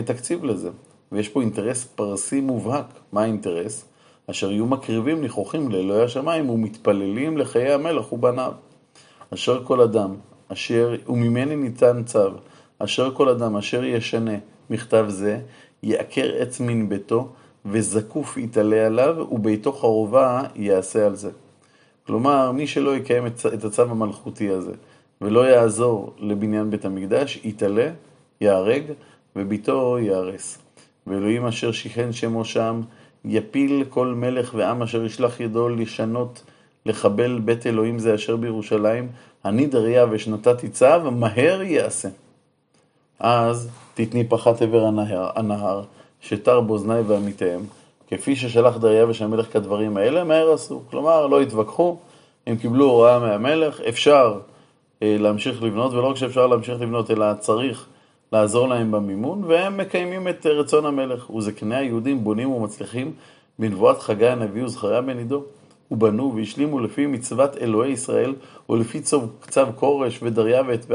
תקציב 0.06 0.46
לזה. 0.46 0.70
ויש 1.12 1.30
פה 1.30 1.42
אינטרס 1.42 1.84
פרסי 1.84 2.42
מובהק. 2.42 2.86
מה 3.12 3.22
האינטרס? 3.22 3.86
אשר 4.30 4.52
יהיו 4.52 4.66
מקריבים 4.66 5.22
ניחוחים 5.22 5.72
לאלוהי 5.72 6.04
השמיים 6.04 6.50
ומתפללים 6.50 7.38
לחיי 7.38 7.74
המלך 7.74 8.14
ובניו. 8.14 8.54
אשר 9.34 9.64
כל 9.64 9.82
אדם, 9.82 10.16
אשר, 10.48 10.96
וממני 11.08 11.56
ניתן 11.56 12.04
צו, 12.04 12.30
אשר 12.80 13.14
כל 13.14 13.30
אדם 13.30 13.58
אשר 13.58 13.84
ישנה 13.84 14.36
מכתב 14.70 15.06
זה, 15.08 15.40
יעקר 15.84 16.32
עץ 16.38 16.60
מן 16.60 16.90
ביתו, 16.90 17.30
וזקוף 17.66 18.38
יתעלה 18.38 18.86
עליו, 18.86 19.16
וביתו 19.32 19.72
חרובה 19.72 20.42
יעשה 20.56 21.06
על 21.06 21.16
זה. 21.16 21.32
כלומר, 22.08 22.52
מי 22.52 22.68
שלא 22.68 22.96
יקיים 22.96 23.28
את 23.28 23.64
הצו 23.66 23.82
המלכותי 23.82 24.50
הזה, 24.50 24.72
ולא 25.22 25.48
יעזור 25.48 26.14
לבניין 26.20 26.70
בית 26.70 26.86
המקדש, 26.86 27.40
יתעלה, 27.44 27.90
ייהרג, 28.42 28.84
וביתו 29.36 30.00
ייהרס. 30.00 30.58
ואלוהים 31.08 31.46
אשר 31.46 31.72
שיכן 31.72 32.12
שמו 32.12 32.46
שם, 32.46 32.82
יפיל 33.26 33.84
כל 33.90 34.08
מלך 34.08 34.54
ועם 34.58 34.82
אשר 34.82 35.06
ישלח 35.06 35.40
ידו 35.40 35.70
לשנות, 35.70 36.44
לחבל 36.86 37.40
בית 37.40 37.68
אלוהים 37.68 38.00
זה 38.00 38.16
אשר 38.16 38.36
בירושלים, 38.36 39.08
אני 39.46 39.66
דריה 39.66 40.06
ושנתתי 40.12 40.70
צו, 40.70 41.12
מהר 41.12 41.62
יעשה. 41.62 42.10
אז 43.20 43.70
תתני 43.94 44.24
פחת 44.28 44.62
עבר 44.62 44.86
הנהר, 44.86 45.30
הנהר 45.36 45.84
שתר 46.22 46.62
באוזני 46.62 47.00
ועמיתיהם, 47.08 47.62
כפי 48.08 48.36
ששלח 48.36 48.78
דריווש 48.78 49.22
המלך 49.22 49.54
כדברים 49.54 49.98
האלה, 49.98 50.24
מהר 50.24 50.54
עשו. 50.54 50.82
כלומר, 50.90 51.28
לא 51.28 51.42
התווכחו, 51.42 51.98
הם 52.48 52.56
קיבלו 52.56 52.86
הוראה 52.86 53.20
מהמלך, 53.20 53.82
אפשר 53.82 54.40
אה, 55.02 55.16
להמשיך 55.20 55.64
לבנות, 55.64 55.94
ולא 55.94 56.08
רק 56.08 56.16
שאפשר 56.16 56.48
להמשיך 56.48 56.82
לבנות, 56.82 57.12
אלא 57.12 57.34
צריך 57.40 57.88
לעזור 58.34 58.68
להם 58.68 58.92
במימון, 58.92 59.44
והם 59.44 59.78
מקיימים 59.78 60.28
את 60.28 60.46
רצון 60.46 60.86
המלך. 60.86 61.30
וזקני 61.30 61.76
היהודים 61.76 62.24
בונים 62.24 62.52
ומצליחים 62.52 63.14
בנבואת 63.60 64.00
חגי 64.00 64.28
הנביא 64.28 64.64
וזכריה 64.64 65.02
בן 65.02 65.18
עידו. 65.18 65.44
ובנו 65.92 66.34
והשלימו 66.36 66.80
לפי 66.80 67.06
מצוות 67.06 67.58
אלוהי 67.58 67.92
ישראל, 67.92 68.34
ולפי 68.70 69.02
צו, 69.02 69.22
צו 69.50 69.62
כורש 69.76 70.20
ודריווית 70.24 70.86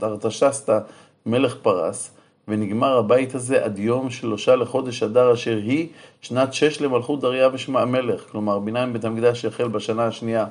וארתשסתא 0.00 0.78
מלך 1.26 1.56
פרס, 1.62 2.10
ונגמר 2.48 2.98
הבית 2.98 3.34
הזה 3.34 3.64
עד 3.64 3.78
יום 3.78 4.10
שלושה 4.10 4.56
לחודש 4.56 5.02
אדר, 5.02 5.32
אשר 5.32 5.56
היא 5.56 5.88
שנת 6.20 6.54
שש 6.54 6.80
למלכות 6.80 7.20
דריווש 7.20 7.68
המלך. 7.68 8.30
כלומר, 8.30 8.58
ביניים 8.58 8.92
בית 8.92 9.04
המקדש 9.04 9.44
החל 9.44 9.68
בשנה 9.68 10.06
השנייה 10.06 10.46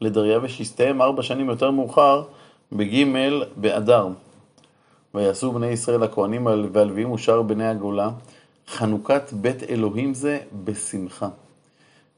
לדריווש, 0.00 0.60
הסתיים 0.60 1.02
ארבע 1.02 1.22
שנים 1.22 1.48
יותר 1.48 1.70
מאוחר, 1.70 2.22
בג' 2.72 3.04
באדר. 3.56 4.08
ויעשו 5.18 5.52
בני 5.52 5.66
ישראל 5.66 6.02
הכהנים 6.02 6.46
והלוויים 6.72 7.10
ושאר 7.10 7.42
בני 7.42 7.68
הגולה, 7.68 8.10
חנוכת 8.68 9.32
בית 9.32 9.62
אלוהים 9.62 10.14
זה 10.14 10.38
בשמחה. 10.64 11.28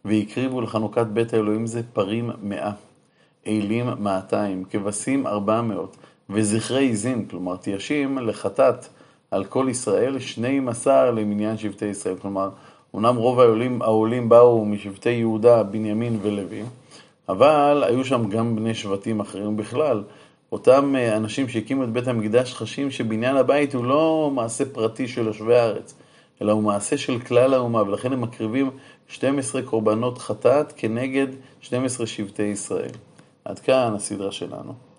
והקריבו 0.04 0.60
לחנוכת 0.60 1.06
בית 1.06 1.34
האלוהים 1.34 1.66
זה 1.66 1.82
פרים 1.92 2.30
מאה, 2.42 2.70
אלים 3.46 3.86
מאתיים, 3.98 4.64
כבשים 4.70 5.26
ארבע 5.26 5.62
מאות, 5.62 5.96
וזכרי 6.30 6.90
עזים, 6.90 7.26
כלומר 7.26 7.56
תיישים 7.56 8.18
לחטאת 8.18 8.86
על 9.30 9.44
כל 9.44 9.66
ישראל, 9.70 10.18
שני 10.18 10.60
מסר 10.60 11.10
למניין 11.10 11.56
שבטי 11.58 11.86
ישראל. 11.86 12.16
כלומר, 12.16 12.50
אומנם 12.94 13.16
רוב 13.16 13.40
העולים, 13.40 13.82
העולים 13.82 14.28
באו 14.28 14.64
משבטי 14.64 15.10
יהודה, 15.10 15.62
בנימין 15.62 16.18
ולוי, 16.22 16.62
אבל 17.28 17.84
היו 17.86 18.04
שם 18.04 18.28
גם 18.28 18.56
בני 18.56 18.74
שבטים 18.74 19.20
אחרים 19.20 19.56
בכלל. 19.56 20.02
אותם 20.52 20.94
אה, 20.96 21.16
אנשים 21.16 21.48
שהקימו 21.48 21.84
את 21.84 21.92
בית 21.92 22.08
המקדש 22.08 22.54
חשים 22.54 22.90
שבניין 22.90 23.36
הבית 23.36 23.74
הוא 23.74 23.84
לא 23.84 24.30
מעשה 24.34 24.64
פרטי 24.64 25.08
של 25.08 25.26
יושבי 25.26 25.56
הארץ, 25.56 25.94
אלא 26.42 26.52
הוא 26.52 26.62
מעשה 26.62 26.98
של 26.98 27.20
כלל 27.20 27.54
האומה, 27.54 27.82
ולכן 27.82 28.12
הם 28.12 28.20
מקריבים 28.20 28.70
12 29.08 29.62
קורבנות 29.62 30.18
חטאת 30.18 30.72
כנגד 30.76 31.26
12 31.60 32.06
שבטי 32.06 32.42
ישראל. 32.42 32.90
עד 33.44 33.58
כאן 33.58 33.92
הסדרה 33.94 34.32
שלנו. 34.32 34.89